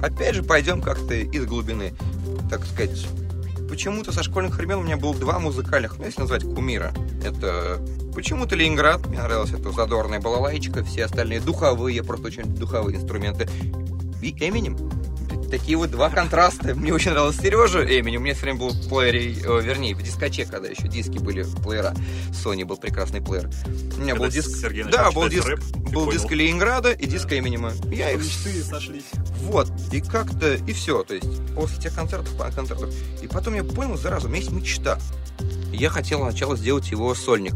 Опять 0.00 0.36
же, 0.36 0.44
пойдем 0.44 0.80
как-то 0.80 1.14
из 1.14 1.44
глубины. 1.46 1.94
Так 2.48 2.64
сказать, 2.64 3.06
почему-то 3.68 4.12
со 4.12 4.22
школьных 4.22 4.56
времен 4.56 4.78
у 4.78 4.82
меня 4.82 4.96
было 4.96 5.14
два 5.14 5.38
музыкальных, 5.38 5.98
ну, 5.98 6.04
если 6.04 6.20
назвать 6.20 6.42
кумира. 6.42 6.92
Это 7.24 7.80
почему-то 8.14 8.56
Ленинград, 8.56 9.06
мне 9.06 9.18
нравилась 9.18 9.52
эта 9.52 9.70
задорная 9.72 10.20
балалайчика, 10.20 10.84
все 10.84 11.04
остальные 11.04 11.40
духовые, 11.40 12.02
просто 12.02 12.28
очень 12.28 12.44
духовые 12.44 12.96
инструменты. 12.96 13.48
И 14.22 14.30
Эминем. 14.30 14.76
Такие 15.56 15.78
вот 15.78 15.90
два 15.90 16.10
контраста. 16.10 16.74
Мне 16.74 16.92
очень 16.92 17.12
нравился 17.12 17.40
Сережа 17.40 17.82
Эминем. 17.82 18.20
У 18.20 18.24
меня 18.24 18.34
все 18.34 18.42
время 18.42 18.58
был 18.58 18.68
в 18.68 18.88
плеере, 18.90 19.32
э, 19.42 19.62
вернее, 19.62 19.94
в 19.94 20.02
дискоче, 20.02 20.44
когда 20.44 20.68
еще 20.68 20.86
диски 20.86 21.16
были 21.16 21.46
плеера. 21.64 21.94
Sony 22.30 22.66
был 22.66 22.76
прекрасный 22.76 23.22
плеер. 23.22 23.48
У 23.96 24.00
меня 24.02 24.12
Когда 24.12 24.26
был 24.26 24.28
диск... 24.28 24.50
Сергей 24.50 24.84
Да, 24.84 25.10
был 25.12 25.28
диск, 25.30 25.46
рэп, 25.48 25.60
был 25.92 26.04
понял. 26.04 26.12
диск 26.12 26.30
Ленинграда 26.30 26.92
и 26.92 27.06
диск 27.06 27.32
Эминема. 27.32 27.72
Я 27.90 28.10
их 28.10 28.18
Мечты 28.22 28.62
сошлись. 28.62 29.04
вот, 29.44 29.72
и 29.92 30.02
как-то, 30.02 30.56
и 30.56 30.72
все, 30.74 31.02
то 31.04 31.14
есть 31.14 31.26
после 31.54 31.80
тех 31.84 31.94
концертов, 31.94 32.36
концертов. 32.54 32.92
И 33.22 33.26
потом 33.26 33.54
я 33.54 33.64
понял, 33.64 33.96
зараза, 33.96 34.26
у 34.26 34.28
меня 34.28 34.40
есть 34.40 34.52
мечта. 34.52 34.98
Я 35.72 35.88
хотел 35.88 36.20
сначала 36.20 36.54
сделать 36.58 36.90
его 36.90 37.14
сольник. 37.14 37.54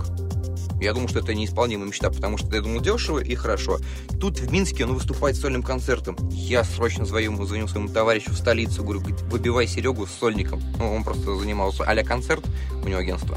Я 0.81 0.95
думал, 0.95 1.09
что 1.09 1.19
это 1.19 1.35
неисполнимая 1.35 1.89
мечта, 1.89 2.11
потому 2.11 2.39
что 2.39 2.55
я 2.55 2.63
думал 2.63 2.81
дешево 2.81 3.19
и 3.19 3.35
хорошо. 3.35 3.79
Тут 4.19 4.41
в 4.41 4.51
Минске 4.51 4.87
он 4.87 4.95
выступает 4.95 5.37
сольным 5.37 5.63
концертом. 5.63 6.17
Я 6.31 6.65
срочно 6.65 7.05
звоню, 7.05 7.45
звоню 7.45 7.69
своему 7.69 7.89
товарищу 7.89 8.31
в 8.33 8.37
столицу, 8.37 8.83
говорю, 8.83 9.01
«Г- 9.01 9.15
выбивай 9.31 9.67
Серегу 9.67 10.07
с 10.07 10.11
сольником. 10.11 10.63
Ну, 10.79 10.95
он 10.95 11.05
просто 11.05 11.37
занимался 11.37 11.85
а 11.85 12.03
концерт, 12.03 12.45
у 12.83 12.89
него 12.89 12.99
агентство. 12.99 13.37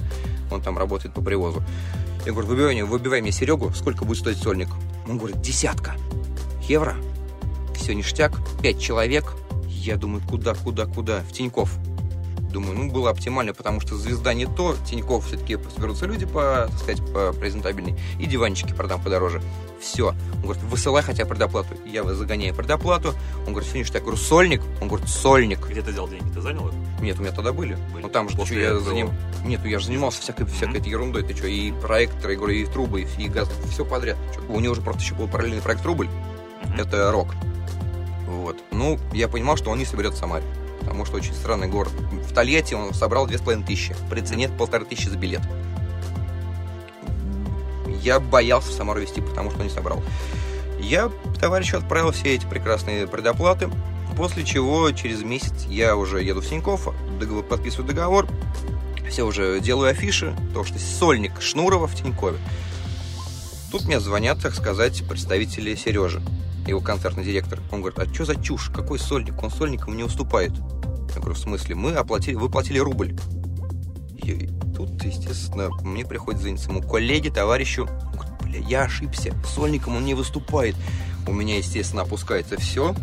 Он 0.51 0.61
там 0.61 0.77
работает 0.77 1.13
по 1.13 1.21
привозу. 1.21 1.61
Я 2.25 2.31
говорю, 2.31 2.47
выбивай, 2.47 2.81
выбивай 2.83 3.21
мне 3.21 3.31
Серегу, 3.33 3.71
сколько 3.73 4.05
будет 4.05 4.19
стоить 4.19 4.37
сольник? 4.37 4.69
Он 5.07 5.17
говорит, 5.17 5.41
десятка 5.41 5.95
евро. 6.67 6.95
Все 7.75 7.93
ништяк, 7.93 8.31
пять 8.61 8.79
человек. 8.79 9.33
Я 9.67 9.97
думаю, 9.97 10.23
куда, 10.25 10.53
куда, 10.53 10.85
куда? 10.85 11.19
В 11.21 11.33
Тиньков. 11.33 11.77
Думаю, 12.53 12.77
ну, 12.77 12.91
было 12.91 13.09
оптимально, 13.09 13.51
потому 13.55 13.81
что 13.81 13.97
звезда 13.97 14.35
не 14.35 14.45
то, 14.45 14.75
Тиньков 14.87 15.25
все-таки 15.25 15.57
соберутся 15.73 16.05
люди 16.05 16.27
по, 16.27 16.67
так 16.69 16.77
сказать, 16.79 17.01
по 17.11 17.33
презентабельней, 17.33 17.97
и 18.19 18.27
диванчики 18.27 18.73
продам 18.73 19.01
подороже. 19.01 19.41
Все. 19.81 20.09
Он 20.35 20.41
говорит, 20.43 20.61
высылай 20.63 21.01
хотя 21.01 21.25
предоплату. 21.25 21.69
Я 21.83 22.03
загоняю 22.03 22.53
предоплату. 22.53 23.15
Он 23.47 23.53
говорит, 23.53 23.73
ништяк. 23.73 23.95
Я 23.95 24.01
говорю, 24.01 24.17
сольник? 24.17 24.61
Он 24.81 24.87
говорит, 24.87 25.09
сольник. 25.09 25.67
Где 25.67 25.81
ты 25.81 25.91
взял 25.91 26.07
деньги? 26.07 26.31
Ты 26.31 26.41
занял 26.41 26.67
их? 26.67 26.75
Нет, 27.01 27.17
у 27.17 27.23
меня 27.23 27.31
тогда 27.31 27.53
были. 27.53 27.75
Были. 27.91 28.03
Ну 28.03 28.09
там 28.09 28.29
же 28.29 28.35
что, 28.35 28.53
я 28.53 28.67
этого- 28.67 28.81
за 28.81 28.93
ним. 28.93 29.09
Нет, 29.43 29.61
ну 29.63 29.69
я 29.69 29.79
же 29.79 29.87
занимался 29.87 30.21
всякой, 30.21 30.45
всякой 30.45 30.79
этой 30.79 30.89
ерундой. 30.91 31.23
Ты 31.23 31.35
что, 31.35 31.47
и 31.47 31.71
проекторы, 31.71 32.33
я 32.33 32.37
говорю, 32.39 32.53
и 32.53 32.65
трубы, 32.65 33.01
и, 33.01 33.07
и 33.23 33.27
газ, 33.29 33.49
все 33.71 33.83
подряд. 33.83 34.15
Чё, 34.35 34.41
У 34.53 34.59
него 34.59 34.73
уже 34.73 34.81
просто 34.81 35.01
еще 35.01 35.15
был 35.15 35.27
параллельный 35.27 35.61
проект 35.63 35.83
рубль. 35.85 36.07
Мгм. 36.65 36.79
Это 36.79 37.11
рок. 37.11 37.29
Вот. 38.27 38.57
Ну, 38.71 38.99
я 39.11 39.27
понимал, 39.27 39.57
что 39.57 39.71
он 39.71 39.79
не 39.79 39.85
соберет 39.85 40.13
в 40.13 40.17
Самаре. 40.17 40.45
Потому 40.83 41.05
что 41.05 41.17
очень 41.17 41.33
странный 41.33 41.67
город. 41.67 41.93
В 42.11 42.33
Тольятти 42.33 42.73
он 42.73 42.93
собрал 42.93 43.25
две 43.25 43.37
с 43.37 43.41
половиной 43.41 43.65
тысячи. 43.65 43.95
При 44.09 44.21
цене 44.21 44.49
полторы 44.49 44.85
тысячи 44.85 45.07
за 45.07 45.17
билет. 45.17 45.41
Я 48.01 48.19
боялся 48.19 48.69
в 48.69 48.73
Самару 48.73 48.99
везти, 48.99 49.21
потому 49.21 49.51
что 49.51 49.63
не 49.63 49.69
собрал. 49.69 50.03
Я 50.79 51.09
товарищу 51.39 51.77
отправил 51.77 52.11
все 52.11 52.35
эти 52.35 52.45
прекрасные 52.45 53.07
предоплаты. 53.07 53.69
После 54.17 54.43
чего 54.43 54.91
через 54.91 55.23
месяц 55.23 55.65
я 55.67 55.95
уже 55.95 56.21
еду 56.21 56.41
в 56.41 56.45
договор- 56.45 57.43
подписываю 57.43 57.87
договор, 57.87 58.27
все 59.09 59.23
уже 59.23 59.59
делаю 59.59 59.89
афиши, 59.89 60.35
то 60.53 60.63
что 60.63 60.77
сольник 60.77 61.41
Шнурова 61.41 61.87
в 61.87 61.95
Тинькове. 61.95 62.37
Тут 63.71 63.85
мне 63.85 63.99
звонят, 63.99 64.39
так 64.39 64.53
сказать, 64.53 65.03
представители 65.07 65.73
Сережи, 65.73 66.21
его 66.67 66.81
концертный 66.81 67.23
директор. 67.23 67.59
Он 67.71 67.81
говорит, 67.81 67.99
а 67.99 68.13
что 68.13 68.25
за 68.25 68.35
чушь? 68.41 68.69
Какой 68.69 68.99
сольник? 68.99 69.41
Он 69.41 69.51
сольникам 69.51 69.97
не 69.97 70.03
уступает. 70.03 70.53
Я 71.13 71.19
говорю, 71.19 71.35
в 71.35 71.39
смысле? 71.39 71.75
Мы 71.75 71.93
оплатили, 71.93 72.35
вы 72.35 72.49
платили 72.49 72.79
рубль. 72.79 73.15
И 74.17 74.49
тут, 74.75 75.03
естественно, 75.03 75.69
мне 75.81 76.05
приходится 76.05 76.43
звонить 76.43 76.61
своему 76.61 76.81
коллеге, 76.81 77.29
товарищу. 77.29 77.83
Он 77.83 78.11
говорит, 78.13 78.33
бля, 78.41 78.59
я 78.59 78.83
ошибся, 78.83 79.33
сольником 79.45 79.97
он 79.97 80.05
не 80.05 80.13
выступает. 80.13 80.75
У 81.27 81.33
меня, 81.33 81.57
естественно, 81.57 82.03
опускается 82.03 82.59
все. 82.59 82.95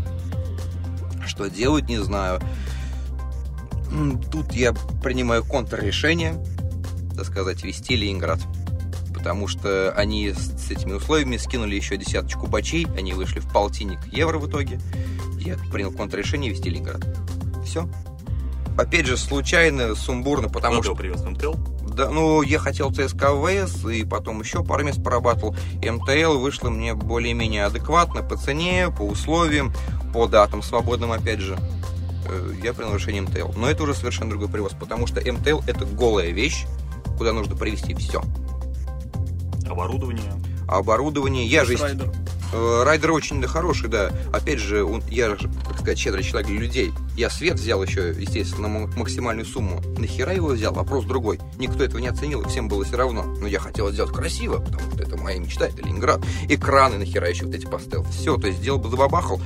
Что 1.27 1.49
делать, 1.49 1.89
не 1.89 1.99
знаю. 1.99 2.41
Тут 4.31 4.53
я 4.53 4.73
принимаю 5.03 5.45
контррешение, 5.45 6.43
так 7.17 7.27
сказать, 7.27 7.63
вести 7.65 7.97
Ленинград. 7.97 8.41
Потому 9.21 9.49
что 9.49 9.93
они 9.93 10.33
с 10.33 10.71
этими 10.71 10.95
условиями 10.95 11.37
скинули 11.37 11.75
еще 11.75 11.99
десяточку 11.99 12.47
бачей, 12.47 12.87
они 12.97 13.13
вышли 13.13 13.41
в 13.41 13.53
полтинник 13.53 13.99
евро 14.07 14.39
в 14.39 14.49
итоге. 14.49 14.81
Я 15.39 15.59
принял 15.71 15.93
контррешение 15.93 16.51
вести 16.51 16.71
Ленинград. 16.71 17.07
Все. 17.67 17.87
Опять 18.79 19.05
же, 19.05 19.19
случайно, 19.19 19.95
сумбурно, 19.95 20.49
потому 20.49 20.79
ты 20.79 20.85
что... 20.85 20.95
привез? 20.95 21.23
МТЛ? 21.23 21.53
Да, 21.95 22.09
ну, 22.09 22.41
я 22.41 22.59
хотел 22.59 22.91
ЦСКА 22.95 23.35
ВС, 23.37 23.85
и 23.85 24.05
потом 24.05 24.41
еще 24.41 24.65
пару 24.65 24.85
мест 24.85 25.05
поработал. 25.05 25.55
МТЛ 25.85 26.39
вышло 26.39 26.71
мне 26.71 26.95
более-менее 26.95 27.67
адекватно 27.67 28.23
по 28.23 28.39
цене, 28.39 28.89
по 28.89 29.03
условиям, 29.03 29.75
по 30.15 30.29
датам 30.29 30.63
свободным, 30.63 31.13
опять 31.13 31.41
же. 31.41 31.59
э, 32.27 32.55
я 32.63 32.73
при 32.73 32.85
нарушении 32.85 33.21
МТЛ. 33.21 33.53
Но 33.55 33.69
это 33.69 33.83
уже 33.83 33.95
совершенно 33.95 34.31
другой 34.31 34.49
привоз, 34.49 34.73
потому 34.73 35.07
что 35.07 35.21
МТЛ 35.21 35.61
это 35.67 35.85
голая 35.85 36.31
вещь, 36.31 36.65
куда 37.19 37.35
нужно 37.35 37.55
привезти 37.55 37.95
все. 37.95 38.23
Оборудование. 39.71 40.33
Оборудование. 40.69 41.47
Я 41.47 41.65
же... 41.65 41.77
Райдер. 41.77 42.11
Э, 42.53 42.83
Райдер 42.85 43.13
очень 43.13 43.41
хороший, 43.47 43.89
да. 43.89 44.11
Опять 44.33 44.59
же, 44.59 44.85
он- 44.85 45.03
я, 45.09 45.31
так 45.37 45.75
сказать, 45.79 45.99
щедрый 45.99 46.25
человек 46.25 46.49
для 46.51 46.59
людей. 46.61 46.93
Я 47.17 47.31
свет 47.31 47.55
взял 47.61 47.83
еще, 47.83 48.11
естественно, 48.17 48.67
максимальную 48.97 49.47
сумму. 49.47 49.81
Нахера 49.99 50.35
его 50.35 50.49
взял? 50.49 50.73
Вопрос 50.75 51.05
другой. 51.05 51.39
Никто 51.59 51.85
этого 51.85 51.99
не 52.01 52.09
оценил, 52.09 52.43
и 52.43 52.49
всем 52.49 52.69
было 52.69 52.85
все 52.85 52.97
равно. 52.97 53.23
Но 53.23 53.47
я 53.47 53.61
хотел 53.61 53.91
сделать 53.93 54.13
красиво, 54.13 54.59
потому 54.59 54.91
что 54.93 55.03
это 55.03 55.17
моя 55.17 55.39
мечта, 55.39 55.67
это 55.69 55.83
Ленинград. 55.83 56.21
Экраны 56.49 56.99
нахера 56.99 57.29
еще 57.29 57.47
вот 57.47 57.55
эти 57.55 57.67
поставил. 57.67 58.05
Все, 58.11 58.37
то 58.37 58.49
есть 58.49 58.59
сделал 58.59 58.79
бы 58.81 58.91
забабахал. 58.91 59.41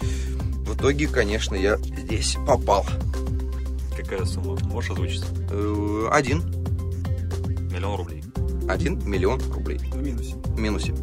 В 0.00 0.74
итоге, 0.74 1.06
конечно, 1.08 1.54
я 1.54 1.76
здесь 1.78 2.36
попал. 2.46 2.84
Какая 3.96 4.24
сумма? 4.24 4.56
Можешь 4.64 4.90
озвучить? 4.90 5.24
Э, 5.50 6.08
Один. 6.10 6.40
Миллион 7.70 7.96
рублей. 7.96 8.24
Один 8.70 9.00
миллион 9.04 9.40
рублей. 9.52 9.78
В 9.78 10.00
минусе. 10.00 10.34
В 10.36 10.60
минусе. 10.60 10.94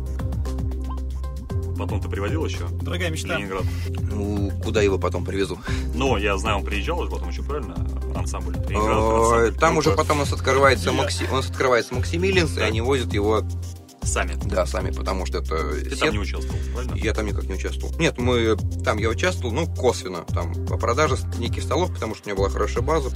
Потом 1.78 2.02
ты 2.02 2.10
приводил 2.10 2.46
еще 2.46 2.66
Дорогая 2.82 3.10
мечта. 3.12 3.36
Ленинград. 3.36 3.64
Ну, 4.10 4.52
куда 4.64 4.82
его 4.82 4.98
потом 4.98 5.26
привезу? 5.26 5.60
Но 5.94 6.18
я 6.18 6.38
знаю, 6.38 6.60
он 6.60 6.64
приезжал, 6.64 7.06
и 7.06 7.10
потом 7.10 7.30
еще 7.30 7.44
правильно 7.44 7.76
ансамбль. 8.16 8.56
Ленинград. 8.70 9.60
Там 9.60 9.78
уже 9.78 9.92
потом 9.92 10.18
у 10.18 10.20
нас 10.22 10.32
открывается, 10.32 10.94
Макси... 10.94 11.26
у 11.30 11.36
нас 11.36 11.50
открывается 11.50 11.94
Максимилианс, 11.94 12.58
и 12.58 12.62
они 12.62 12.80
возят 12.80 13.14
его, 13.14 13.44
Сами. 14.02 14.36
да, 14.46 14.66
сами, 14.66 14.92
потому 14.92 15.26
что 15.26 15.40
это... 15.40 15.74
Ты 15.84 15.90
сет- 15.90 16.00
там 16.00 16.12
не 16.14 16.20
участвовал, 16.20 16.60
правильно? 16.74 16.96
Я 16.96 17.14
там 17.14 17.26
никак 17.26 17.44
не 17.44 17.56
участвовал. 17.56 17.94
Нет, 18.00 18.18
мы 18.18 18.56
там 18.86 18.98
я 18.98 19.10
участвовал, 19.10 19.54
ну, 19.54 19.68
косвенно, 19.68 20.24
там, 20.30 20.54
по 20.68 20.78
продаже 20.78 21.18
неких 21.38 21.64
столов, 21.64 21.94
потому 21.94 22.16
что 22.16 22.24
у 22.24 22.30
меня 22.30 22.38
была 22.38 22.50
хорошая 22.50 22.82
база, 22.82 23.10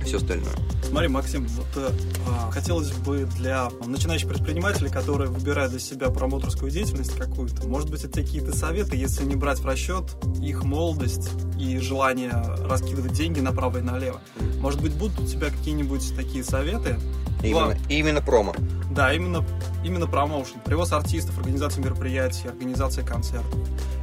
и 0.00 0.04
все 0.04 0.16
остальное. 0.16 0.52
Смотри, 0.88 1.08
Максим, 1.08 1.46
вот 1.46 1.66
э, 1.76 1.90
а, 2.28 2.50
хотелось 2.50 2.90
бы 2.90 3.28
для 3.36 3.70
начинающих 3.86 4.28
предпринимателей, 4.28 4.90
которые 4.90 5.30
выбирают 5.30 5.70
для 5.70 5.80
себя 5.80 6.10
промоутерскую 6.10 6.70
деятельность 6.70 7.14
какую-то, 7.14 7.66
может 7.68 7.90
быть, 7.90 8.04
это 8.04 8.20
какие-то 8.20 8.56
советы, 8.56 8.96
если 8.96 9.24
не 9.24 9.36
брать 9.36 9.60
в 9.60 9.66
расчет 9.66 10.04
их 10.40 10.64
молодость 10.64 11.30
и 11.58 11.78
желание 11.78 12.32
раскидывать 12.64 13.12
деньги 13.12 13.40
направо 13.40 13.78
и 13.78 13.82
налево. 13.82 14.20
Может 14.58 14.80
быть, 14.80 14.92
будут 14.94 15.20
у 15.20 15.26
тебя 15.26 15.50
какие-нибудь 15.50 16.14
такие 16.16 16.42
советы? 16.42 16.98
Именно, 17.42 17.66
Ладно. 17.66 17.80
именно 17.88 18.20
промо. 18.20 18.54
Да, 18.90 19.14
именно, 19.14 19.44
именно 19.84 20.06
промоушен, 20.06 20.60
привоз 20.64 20.92
артистов, 20.92 21.38
организация 21.38 21.82
мероприятий, 21.82 22.48
организация 22.48 23.04
концертов. 23.04 23.54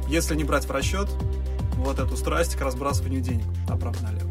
Если 0.08 0.34
не 0.34 0.44
брать 0.44 0.64
в 0.64 0.70
расчет 0.70 1.08
вот 1.76 1.98
эту 1.98 2.16
страсть 2.16 2.56
к 2.56 2.60
разбрасыванию 2.60 3.20
денег 3.20 3.44
направо 3.68 3.94
и 3.96 4.02
налево. 4.02 4.27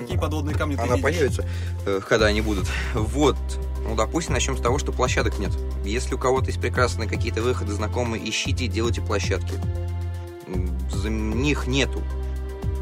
Какие 0.00 0.18
подводные 0.18 0.56
камни 0.56 0.74
Она 0.74 0.96
видишь? 0.96 1.02
появится, 1.02 1.48
э, 1.86 2.00
когда 2.08 2.26
они 2.26 2.40
будут. 2.40 2.66
Вот. 2.94 3.36
Ну, 3.82 3.96
допустим, 3.96 4.34
начнем 4.34 4.56
с 4.56 4.60
того, 4.60 4.78
что 4.78 4.92
площадок 4.92 5.38
нет. 5.38 5.52
Если 5.84 6.14
у 6.14 6.18
кого-то 6.18 6.46
есть 6.46 6.60
прекрасные 6.60 7.08
какие-то 7.08 7.42
выходы, 7.42 7.72
знакомые, 7.72 8.28
ищите 8.28 8.66
и 8.66 8.68
делайте 8.68 9.00
площадки. 9.00 9.54
За 10.92 11.08
них 11.08 11.66
нету. 11.66 12.02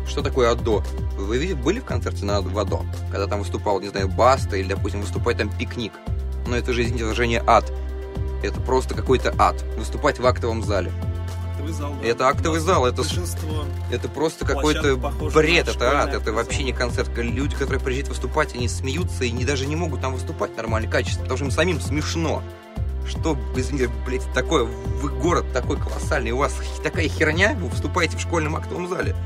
Что 0.09 0.23
такое 0.23 0.51
АДО? 0.51 0.83
Вы 1.17 1.55
были 1.55 1.81
в 1.81 1.85
концерте 1.85 2.25
на 2.25 2.39
АДО? 2.39 2.85
Когда 3.11 3.27
там 3.27 3.41
выступал, 3.41 3.81
не 3.81 3.89
знаю, 3.89 4.09
Баста 4.09 4.57
или, 4.57 4.69
допустим, 4.69 5.01
выступает 5.01 5.39
там 5.39 5.51
Пикник. 5.51 5.93
Но 6.47 6.57
это 6.57 6.73
же, 6.73 6.83
извините, 6.83 7.05
выражение 7.05 7.43
ад. 7.47 7.71
Это 8.43 8.61
просто 8.61 8.95
какой-то 8.95 9.35
ад. 9.39 9.63
Выступать 9.77 10.19
в 10.19 10.27
актовом 10.27 10.63
зале. 10.63 10.93
Актовый 11.59 11.73
зал, 11.73 11.95
да. 12.01 12.07
Это 12.07 12.29
актовый 12.29 12.61
зал, 12.61 12.87
это 12.87 13.03
Это 13.91 14.09
просто 14.09 14.45
какой-то 14.45 14.97
бред, 15.35 15.69
это 15.69 16.03
ад, 16.03 16.15
это 16.15 16.33
вообще 16.33 16.59
зал. 16.59 16.67
не 16.67 16.73
концерт. 16.73 17.11
Люди, 17.17 17.57
которые 17.57 17.81
приезжают 17.81 18.09
выступать, 18.09 18.55
они 18.55 18.69
смеются 18.69 19.25
и 19.25 19.31
не, 19.31 19.45
даже 19.45 19.67
не 19.67 19.77
могут 19.77 20.01
там 20.01 20.15
выступать 20.15 20.57
нормально, 20.57 20.91
качественно, 20.91 21.25
потому 21.25 21.37
что 21.37 21.45
им 21.47 21.51
самим 21.51 21.81
смешно. 21.81 22.43
Что, 23.07 23.39
извините, 23.57 23.91
блядь, 24.07 24.31
такое, 24.35 24.65
вы 24.65 25.09
город 25.09 25.47
такой 25.53 25.79
колоссальный, 25.79 26.31
у 26.33 26.37
вас 26.37 26.55
такая 26.83 27.09
херня, 27.09 27.57
вы 27.59 27.69
выступаете 27.69 28.17
в 28.19 28.21
школьном 28.21 28.57
актовом 28.57 28.89
зале. 28.89 29.17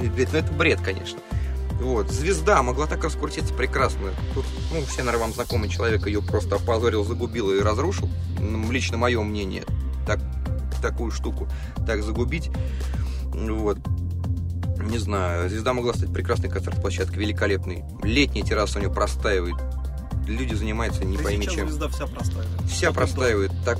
Блядь, 0.00 0.32
ну 0.32 0.38
это 0.38 0.52
бред, 0.52 0.80
конечно. 0.80 1.18
Вот, 1.80 2.10
звезда 2.10 2.62
могла 2.62 2.86
так 2.86 3.04
раскрутиться 3.04 3.54
прекрасно. 3.54 4.10
Тут, 4.34 4.44
ну, 4.72 4.80
все, 4.86 5.02
наверное, 5.02 5.26
вам 5.26 5.32
знакомый 5.32 5.68
человек 5.68 6.06
ее 6.06 6.22
просто 6.22 6.56
опозорил, 6.56 7.04
загубил 7.04 7.50
и 7.52 7.60
разрушил. 7.60 8.08
Лично 8.70 8.96
мое 8.96 9.22
мнение, 9.22 9.64
так, 10.06 10.18
такую 10.80 11.10
штуку 11.10 11.48
так 11.86 12.02
загубить. 12.02 12.50
Вот. 13.24 13.78
Не 14.78 14.98
знаю, 14.98 15.48
звезда 15.50 15.72
могла 15.72 15.92
стать 15.92 16.12
прекрасной 16.12 16.48
концерт-площадкой, 16.48 17.18
великолепной. 17.18 17.84
Летняя 18.02 18.42
терраса 18.42 18.78
у 18.78 18.82
нее 18.82 18.92
простаивает. 18.92 19.56
Люди 20.26 20.54
занимаются 20.54 21.04
не 21.04 21.16
Да 21.16 21.24
пойми 21.24 21.46
чем. 21.46 21.68
звезда 21.68 21.88
вся 21.88 22.06
простаивает. 22.06 22.70
Вся 22.70 22.92
простаивает. 22.92 23.52
Так, 23.64 23.78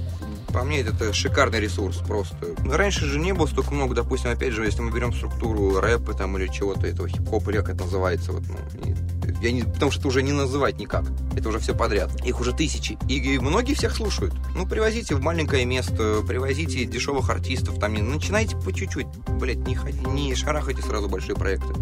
по 0.52 0.64
мне, 0.64 0.80
это 0.80 1.12
шикарный 1.12 1.60
ресурс 1.60 1.98
просто. 1.98 2.54
Раньше 2.64 3.06
же 3.06 3.18
не 3.18 3.32
было 3.32 3.46
столько 3.46 3.72
много, 3.74 3.94
допустим, 3.94 4.30
опять 4.30 4.52
же, 4.52 4.64
если 4.64 4.80
мы 4.80 4.90
берем 4.90 5.12
структуру 5.12 5.80
рэпа 5.80 6.14
там 6.14 6.36
или 6.38 6.48
чего-то 6.48 6.86
этого, 6.86 7.08
хип-хоп, 7.08 7.48
или 7.48 7.58
как 7.58 7.70
это 7.70 7.84
называется, 7.84 8.32
вот, 8.32 8.42
ну, 8.48 8.94
я 9.40 9.52
не, 9.52 9.62
потому 9.62 9.90
что 9.90 10.00
это 10.00 10.08
уже 10.08 10.22
не 10.22 10.32
называть 10.32 10.78
никак. 10.78 11.04
Это 11.36 11.48
уже 11.48 11.58
все 11.60 11.74
подряд. 11.74 12.10
Их 12.24 12.40
уже 12.40 12.52
тысячи. 12.52 12.98
И, 13.08 13.38
многие 13.38 13.74
всех 13.74 13.94
слушают. 13.94 14.34
Ну, 14.56 14.66
привозите 14.66 15.14
в 15.14 15.20
маленькое 15.20 15.64
место, 15.64 16.22
привозите 16.26 16.84
дешевых 16.84 17.30
артистов, 17.30 17.78
там, 17.78 17.94
не, 17.94 18.02
начинайте 18.02 18.56
по 18.56 18.72
чуть-чуть. 18.72 19.06
Блять, 19.28 19.58
не, 19.58 19.78
не 20.12 20.34
шарахайте 20.34 20.82
сразу 20.82 21.08
большие 21.08 21.36
проекты. 21.36 21.72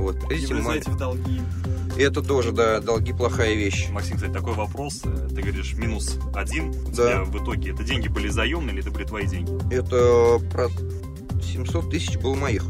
Вот, 0.00 0.14
Не 0.22 0.26
привозите 0.26 0.54
влезайте 0.54 0.90
маленькие. 0.90 0.94
в 0.94 0.98
долги. 0.98 1.40
Это 1.98 2.22
тоже, 2.22 2.52
да, 2.52 2.80
долги 2.80 3.12
плохая 3.12 3.54
вещь. 3.54 3.88
Максим, 3.90 4.16
кстати, 4.16 4.32
такой 4.32 4.54
вопрос. 4.54 5.00
Э, 5.04 5.28
Ты 5.34 5.42
говоришь, 5.42 5.74
минус 5.74 6.18
один 6.34 6.70
у 6.70 6.72
Да. 6.90 6.90
тебя 6.92 7.24
в 7.24 7.42
итоге. 7.42 7.72
Это 7.72 7.84
деньги 7.84 8.08
были 8.08 8.28
заемные 8.28 8.72
или 8.74 8.80
это 8.82 8.90
были 8.90 9.04
твои 9.04 9.26
деньги? 9.26 9.52
Это 9.74 10.38
про 10.50 10.68
700 11.42 11.90
тысяч 11.90 12.16
было 12.18 12.34
моих. 12.34 12.64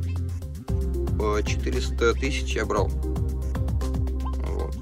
Э, 1.20 1.42
400 1.46 2.14
тысяч 2.14 2.54
я 2.56 2.64
брал. 2.66 2.88
Вот. 2.88 4.74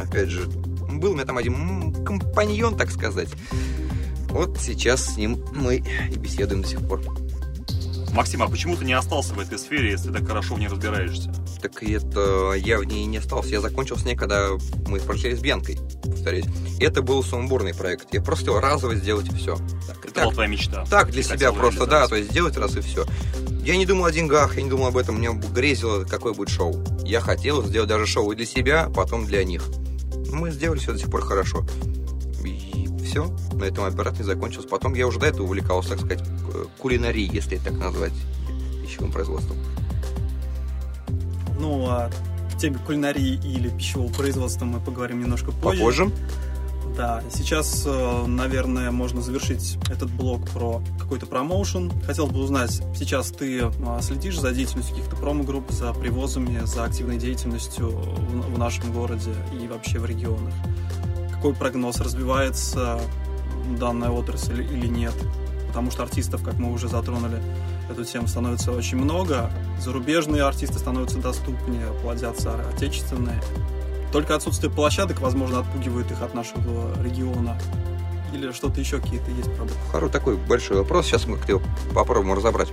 Опять 0.00 0.28
же, 0.30 0.46
был 0.48 1.12
у 1.12 1.14
меня 1.14 1.24
там 1.24 1.38
один 1.38 1.92
компаньон, 2.04 2.76
так 2.76 2.90
сказать. 2.90 3.28
Вот 4.30 4.58
сейчас 4.58 5.04
с 5.14 5.16
ним 5.16 5.38
мы 5.54 5.76
и 5.76 6.16
беседуем 6.18 6.62
до 6.62 6.68
сих 6.68 6.80
пор. 6.86 7.00
Максим, 8.12 8.42
а 8.42 8.48
почему 8.48 8.74
ты 8.76 8.84
не 8.84 8.94
остался 8.94 9.34
в 9.34 9.38
этой 9.38 9.58
сфере, 9.58 9.90
если 9.90 10.10
так 10.10 10.26
хорошо 10.26 10.54
в 10.54 10.58
ней 10.58 10.68
разбираешься? 10.68 11.32
Так 11.60 11.82
и 11.82 11.92
это 11.92 12.52
я 12.56 12.78
в 12.78 12.84
ней 12.84 13.04
не 13.06 13.18
остался. 13.18 13.50
Я 13.50 13.60
закончил 13.60 13.96
с 13.96 14.04
ней, 14.04 14.14
когда 14.14 14.50
мы 14.86 15.00
прошли 15.00 15.34
с 15.34 15.40
Бьянкой, 15.40 15.78
повторюсь. 16.02 16.44
Это 16.80 17.02
был 17.02 17.22
сумбурный 17.22 17.74
проект. 17.74 18.12
Я 18.14 18.22
просто 18.22 18.46
хотел 18.46 18.60
разово 18.60 18.94
сделать 18.94 19.28
и 19.28 19.34
все. 19.34 19.56
Так, 19.86 20.04
Это 20.04 20.14
так, 20.14 20.24
была 20.24 20.34
твоя 20.34 20.48
мечта. 20.48 20.84
Так, 20.88 21.10
для 21.10 21.22
себя 21.22 21.52
просто, 21.52 21.86
да, 21.86 22.06
то 22.06 22.14
есть 22.14 22.30
сделать 22.30 22.56
раз 22.56 22.76
и 22.76 22.80
все. 22.80 23.04
Я 23.64 23.76
не 23.76 23.84
думал 23.84 24.06
о 24.06 24.12
деньгах, 24.12 24.56
я 24.56 24.62
не 24.62 24.70
думал 24.70 24.86
об 24.86 24.96
этом, 24.96 25.16
мне 25.16 25.30
грезило, 25.30 26.04
какое 26.04 26.32
будет 26.32 26.48
шоу. 26.48 26.82
Я 27.04 27.20
хотел 27.20 27.62
сделать 27.64 27.88
даже 27.88 28.06
шоу 28.06 28.32
и 28.32 28.36
для 28.36 28.46
себя, 28.46 28.84
а 28.84 28.90
потом 28.90 29.26
для 29.26 29.44
них. 29.44 29.62
Мы 30.32 30.50
сделали 30.50 30.78
все 30.78 30.92
до 30.92 30.98
сих 30.98 31.10
пор 31.10 31.22
хорошо. 31.22 31.66
И 32.44 32.86
все, 33.04 33.34
на 33.52 33.64
этом 33.64 33.84
оператор 33.84 34.20
не 34.20 34.24
закончился. 34.24 34.68
Потом 34.68 34.94
я 34.94 35.06
уже 35.06 35.18
до 35.18 35.26
этого 35.26 35.44
увлекался, 35.44 35.90
так 35.90 36.00
сказать, 36.00 36.22
э, 36.54 36.64
кулинарией, 36.78 37.28
если 37.30 37.56
так 37.56 37.74
назвать, 37.74 38.12
пищевым 38.82 39.12
производством. 39.12 39.56
Ну, 41.58 41.86
а 41.88 42.10
в 42.50 42.58
теме 42.58 42.78
кулинарии 42.86 43.40
или 43.44 43.68
пищевого 43.68 44.12
производства 44.12 44.64
мы 44.64 44.80
поговорим 44.80 45.20
немножко 45.20 45.52
позже. 45.52 45.78
Попозже. 45.78 46.10
Да, 46.96 47.22
сейчас, 47.32 47.84
э, 47.86 48.26
наверное, 48.26 48.90
можно 48.90 49.22
завершить 49.22 49.78
этот 49.88 50.10
блок 50.10 50.48
про 50.50 50.82
какой-то 50.98 51.26
промоушен. 51.26 51.92
Хотел 52.04 52.26
бы 52.26 52.40
узнать, 52.40 52.82
сейчас 52.96 53.30
ты 53.30 53.60
э, 53.60 53.70
следишь 54.02 54.40
за 54.40 54.50
деятельностью 54.50 54.96
каких-то 54.96 55.14
промо-групп, 55.14 55.70
за 55.70 55.92
привозами, 55.92 56.60
за 56.64 56.82
активной 56.82 57.18
деятельностью 57.18 57.90
в 57.90 58.58
в 58.58 58.58
нашем 58.58 58.92
городе 58.92 59.30
и 59.52 59.68
вообще 59.68 60.00
в 60.00 60.06
регионах? 60.06 60.52
Какой 61.32 61.54
прогноз, 61.54 62.00
развивается 62.00 63.00
данная 63.78 64.10
отрасль 64.10 64.62
или 64.62 64.88
нет? 64.88 65.14
Потому 65.68 65.92
что 65.92 66.02
артистов, 66.02 66.42
как 66.42 66.54
мы 66.58 66.72
уже 66.72 66.88
затронули, 66.88 67.40
эту 67.90 68.04
тему 68.04 68.26
становится 68.26 68.72
очень 68.72 68.98
много. 68.98 69.50
Зарубежные 69.80 70.42
артисты 70.42 70.78
становятся 70.78 71.18
доступнее, 71.18 71.86
плодятся 72.02 72.54
отечественные. 72.74 73.40
Только 74.12 74.34
отсутствие 74.34 74.70
площадок, 74.72 75.20
возможно, 75.20 75.60
отпугивает 75.60 76.10
их 76.10 76.22
от 76.22 76.34
нашего 76.34 76.92
региона. 77.02 77.58
Или 78.32 78.52
что-то 78.52 78.80
еще 78.80 79.00
какие-то 79.00 79.30
есть 79.30 79.52
проблемы. 79.54 79.80
Хороший 79.90 80.12
такой 80.12 80.36
большой 80.36 80.78
вопрос. 80.78 81.06
Сейчас 81.06 81.26
мы 81.26 81.38
его 81.46 81.62
попробуем 81.94 82.34
разобрать. 82.34 82.68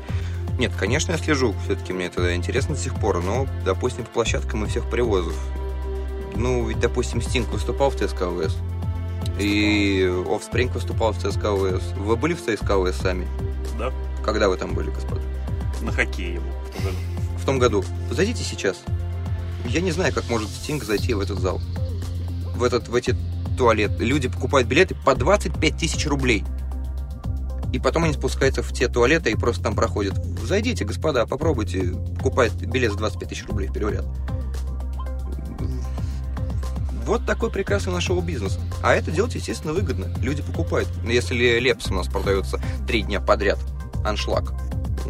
Нет, 0.57 0.71
конечно, 0.77 1.11
я 1.11 1.17
слежу. 1.17 1.53
Все-таки 1.65 1.91
мне 1.91 2.05
это 2.05 2.35
интересно 2.35 2.75
до 2.75 2.81
сих 2.81 2.95
пор. 2.95 3.21
Но, 3.21 3.47
допустим, 3.65 4.05
по 4.05 4.11
площадкам 4.11 4.65
и 4.65 4.67
всех 4.67 4.89
привозов. 4.89 5.35
Ну, 6.35 6.67
ведь, 6.67 6.79
допустим, 6.79 7.21
Стинг 7.21 7.49
выступал 7.49 7.89
в 7.89 7.95
ЦСКА 7.95 8.29
ВС. 8.31 8.57
И 9.39 10.01
Offspring 10.27 10.71
выступал 10.71 11.11
в 11.11 11.17
ЦСКА 11.17 11.55
ВС. 11.55 11.83
Вы 11.97 12.15
были 12.15 12.33
в 12.33 12.41
ЦСКА 12.41 12.83
ВС 12.83 12.97
сами? 12.97 13.27
Да? 13.77 13.91
Когда 14.25 14.49
вы 14.49 14.57
там 14.57 14.73
были, 14.73 14.89
господа? 14.89 15.21
На 15.81 15.91
хоккее 15.91 16.39
в 16.39 16.73
том 16.73 16.83
году. 16.83 16.97
в 17.37 17.45
том 17.45 17.59
году. 17.59 17.85
Зайдите 18.09 18.43
сейчас. 18.43 18.77
Я 19.65 19.81
не 19.81 19.91
знаю, 19.91 20.11
как 20.13 20.27
может 20.29 20.49
Стинг 20.49 20.83
зайти 20.83 21.13
в 21.13 21.19
этот 21.19 21.39
зал. 21.39 21.61
В, 22.55 22.63
этот, 22.63 22.87
в 22.87 22.95
эти 22.95 23.15
туалеты. 23.55 24.03
Люди 24.03 24.27
покупают 24.27 24.67
билеты 24.67 24.95
по 24.95 25.13
25 25.13 25.77
тысяч 25.77 26.07
рублей. 26.07 26.43
И 27.71 27.79
потом 27.79 28.05
они 28.05 28.13
спускаются 28.13 28.63
в 28.63 28.73
те 28.73 28.87
туалеты 28.87 29.29
и 29.29 29.35
просто 29.35 29.61
там 29.63 29.75
проходят. 29.75 30.15
Зайдите, 30.43 30.85
господа, 30.85 31.27
попробуйте 31.27 31.93
покупать 32.17 32.53
билет 32.53 32.93
за 32.93 32.97
25 32.97 33.29
тысяч 33.29 33.45
рублей 33.45 33.67
в 33.67 33.73
первый 33.73 33.93
ряд. 33.93 34.05
Вот 37.05 37.23
такой 37.27 37.51
прекрасный 37.51 37.93
наш 37.93 38.05
шоу-бизнес. 38.05 38.57
А 38.81 38.95
это 38.95 39.11
делать, 39.11 39.35
естественно, 39.35 39.73
выгодно. 39.73 40.07
Люди 40.19 40.41
покупают. 40.41 40.89
Если 41.05 41.59
Лепс 41.59 41.91
у 41.91 41.93
нас 41.93 42.07
продается 42.07 42.59
три 42.87 43.03
дня 43.03 43.21
подряд, 43.21 43.59
аншлаг, 44.05 44.53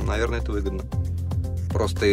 наверное, 0.05 0.39
это 0.39 0.51
выгодно. 0.51 0.83
Просто, 1.71 2.05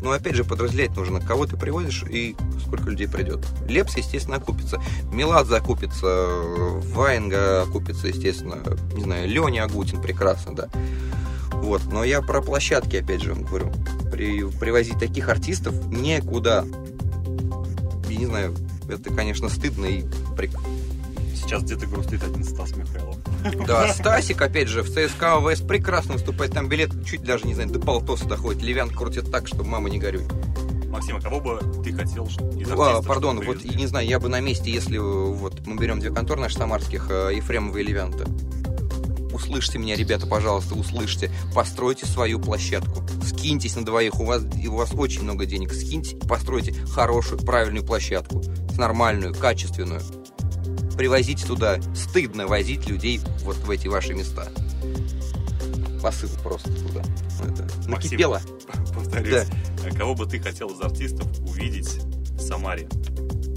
ну, 0.00 0.12
опять 0.12 0.34
же, 0.34 0.44
подразделять 0.44 0.96
нужно, 0.96 1.20
кого 1.20 1.44
ты 1.46 1.58
приводишь 1.58 2.04
и 2.08 2.34
сколько 2.64 2.88
людей 2.88 3.06
придет. 3.06 3.46
Лепс, 3.68 3.96
естественно, 3.98 4.36
окупится. 4.36 4.80
Меладзе 5.12 5.56
окупится, 5.56 6.06
Ваенга 6.94 7.62
окупится, 7.62 8.08
естественно, 8.08 8.58
не 8.94 9.02
знаю, 9.02 9.28
Леня 9.28 9.64
Агутин 9.64 10.00
прекрасно, 10.00 10.54
да. 10.54 10.68
Вот, 11.52 11.82
но 11.92 12.02
я 12.02 12.22
про 12.22 12.40
площадки, 12.40 12.96
опять 12.96 13.22
же, 13.22 13.34
говорю. 13.34 13.70
При, 14.10 14.44
привозить 14.44 14.98
таких 14.98 15.28
артистов 15.28 15.74
некуда. 15.86 16.64
Я 18.08 18.16
не 18.16 18.26
знаю, 18.26 18.54
это, 18.88 19.12
конечно, 19.12 19.48
стыдно 19.48 19.86
и 19.86 20.04
Сейчас 21.54 21.62
где-то 21.62 21.86
грустит 21.86 22.22
один 22.24 22.42
Стас 22.42 22.74
Михайлов. 22.74 23.16
Да, 23.64 23.86
Стасик, 23.94 24.42
опять 24.42 24.66
же, 24.66 24.82
в 24.82 24.90
ЦСКА 24.90 25.36
ОВС 25.36 25.60
прекрасно 25.60 26.14
выступает. 26.14 26.52
Там 26.52 26.68
билет 26.68 26.90
чуть 27.06 27.22
даже, 27.22 27.46
не 27.46 27.54
знаю, 27.54 27.70
до 27.70 27.78
полтоса 27.78 28.24
доходит. 28.24 28.62
Левян 28.62 28.90
крутит 28.90 29.30
так, 29.30 29.46
что 29.46 29.62
мама 29.62 29.88
не 29.88 30.00
горюй. 30.00 30.24
Максим, 30.88 31.16
а 31.16 31.20
кого 31.20 31.38
бы 31.38 31.60
ты 31.84 31.92
хотел 31.92 32.26
из 32.26 32.36
артистов, 32.38 32.80
а, 32.80 33.02
Пардон, 33.02 33.40
вот, 33.44 33.64
не 33.64 33.86
знаю, 33.86 34.06
я 34.08 34.18
бы 34.18 34.28
на 34.28 34.40
месте, 34.40 34.70
если 34.70 34.98
вот 34.98 35.64
мы 35.64 35.76
берем 35.76 36.00
две 36.00 36.10
конторы 36.10 36.40
наших 36.40 36.58
самарских, 36.58 37.08
э, 37.08 37.34
Ефремова 37.36 37.78
и 37.78 37.84
Левянта. 37.84 38.26
Услышьте 39.32 39.78
меня, 39.78 39.94
ребята, 39.94 40.26
пожалуйста, 40.26 40.74
услышьте. 40.74 41.30
Постройте 41.54 42.04
свою 42.06 42.40
площадку. 42.40 43.04
Скиньтесь 43.24 43.76
на 43.76 43.84
двоих, 43.84 44.18
у 44.18 44.24
вас, 44.24 44.42
у 44.42 44.74
вас 44.74 44.90
очень 44.92 45.22
много 45.22 45.46
денег. 45.46 45.72
Скиньте, 45.72 46.16
постройте 46.16 46.72
хорошую, 46.88 47.40
правильную 47.40 47.84
площадку. 47.84 48.42
Нормальную, 48.76 49.32
качественную 49.34 50.00
привозите 50.96 51.46
туда. 51.46 51.78
Стыдно 51.94 52.46
возить 52.46 52.88
людей 52.88 53.20
вот 53.42 53.56
в 53.56 53.70
эти 53.70 53.88
ваши 53.88 54.14
места. 54.14 54.48
Посыл 56.02 56.28
просто 56.42 56.70
туда. 56.70 57.02
Это 57.42 57.88
накипело. 57.88 58.40
Повторюсь. 58.94 59.46
Да. 59.46 59.88
А 59.88 59.94
кого 59.94 60.14
бы 60.14 60.26
ты 60.26 60.38
хотел 60.38 60.68
из 60.68 60.80
артистов 60.80 61.26
увидеть 61.40 62.00
в 62.36 62.40
Самаре? 62.40 62.88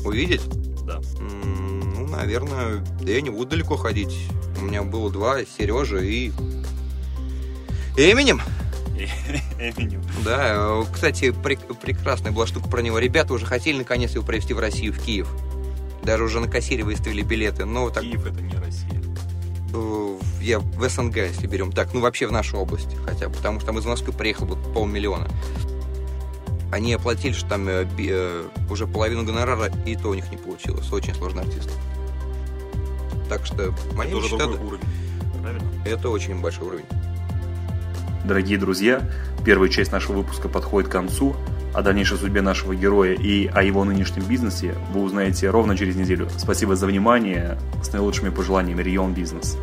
Увидеть? 0.03 0.41
Да. 0.85 0.99
Ну, 1.19 2.07
наверное, 2.07 2.85
да 3.01 3.11
я 3.11 3.21
не 3.21 3.29
буду 3.29 3.51
далеко 3.51 3.77
ходить. 3.77 4.15
У 4.59 4.65
меня 4.65 4.83
было 4.83 5.11
два, 5.11 5.43
Сережа 5.43 5.99
и... 5.99 6.31
Эминем. 7.95 8.41
Эминем. 9.59 10.01
Да, 10.23 10.83
кстати, 10.91 11.31
прекрасная 11.31 12.31
была 12.31 12.47
штука 12.47 12.69
про 12.69 12.81
него. 12.81 12.99
Ребята 12.99 13.33
уже 13.33 13.45
хотели 13.45 13.77
наконец 13.77 14.11
его 14.11 14.25
привезти 14.25 14.53
в 14.53 14.59
Россию, 14.59 14.93
в 14.93 14.99
Киев. 14.99 15.27
Даже 16.07 16.23
уже 16.23 16.39
на 16.39 16.47
кассире 16.47 16.85
выставили 16.85 17.21
билеты. 17.21 17.65
Но 17.65 17.89
так... 17.89 18.01
Киев 18.01 18.25
это 18.25 18.41
не 18.41 18.55
Россия. 18.55 19.03
Э, 19.73 20.17
я 20.39 20.59
в 20.59 20.89
СНГ, 20.89 21.17
если 21.17 21.47
берем 21.47 21.73
так. 21.73 21.93
Ну, 21.93 21.99
вообще 21.99 22.27
в 22.27 22.31
нашу 22.31 22.57
область 22.57 22.95
хотя 23.05 23.27
бы. 23.27 23.35
Потому 23.35 23.59
что 23.59 23.67
там 23.67 23.77
из 23.77 23.85
Москвы 23.85 24.13
приехал 24.13 24.45
вот 24.45 24.73
полмиллиона. 24.73 25.27
Они 26.71 26.93
оплатили, 26.93 27.33
что 27.33 27.49
там 27.49 27.67
э, 27.67 27.85
э, 27.97 28.43
уже 28.69 28.87
половину 28.87 29.25
гонорара, 29.25 29.69
и 29.85 29.97
то 29.97 30.07
у 30.07 30.13
них 30.13 30.31
не 30.31 30.37
получилось. 30.37 30.89
Очень 30.93 31.13
сложный 31.13 31.43
артист. 31.43 31.69
Так 33.27 33.45
что, 33.45 33.75
мои 33.93 34.07
это 34.07 34.17
уже 34.17 34.37
другой 34.37 34.65
уровень. 34.65 34.85
Правильно? 35.41 35.69
Это 35.85 36.09
очень 36.09 36.39
большой 36.39 36.67
уровень. 36.67 36.85
Дорогие 38.23 38.57
друзья, 38.57 39.01
первая 39.45 39.69
часть 39.69 39.91
нашего 39.91 40.19
выпуска 40.19 40.47
подходит 40.47 40.87
к 40.87 40.93
концу. 40.93 41.35
О 41.77 41.83
дальнейшей 41.83 42.17
судьбе 42.17 42.41
нашего 42.41 42.73
героя 42.73 43.13
и 43.13 43.45
о 43.45 43.61
его 43.61 43.83
нынешнем 43.83 44.23
бизнесе 44.23 44.73
вы 44.91 45.03
узнаете 45.03 45.51
ровно 45.51 45.77
через 45.77 45.95
неделю. 45.95 46.27
Спасибо 46.35 46.75
за 46.75 46.87
внимание. 46.87 47.55
С 47.83 47.93
наилучшими 47.93 48.29
пожеланиями 48.29 48.81
Рион 48.81 49.13
Бизнес. 49.13 49.55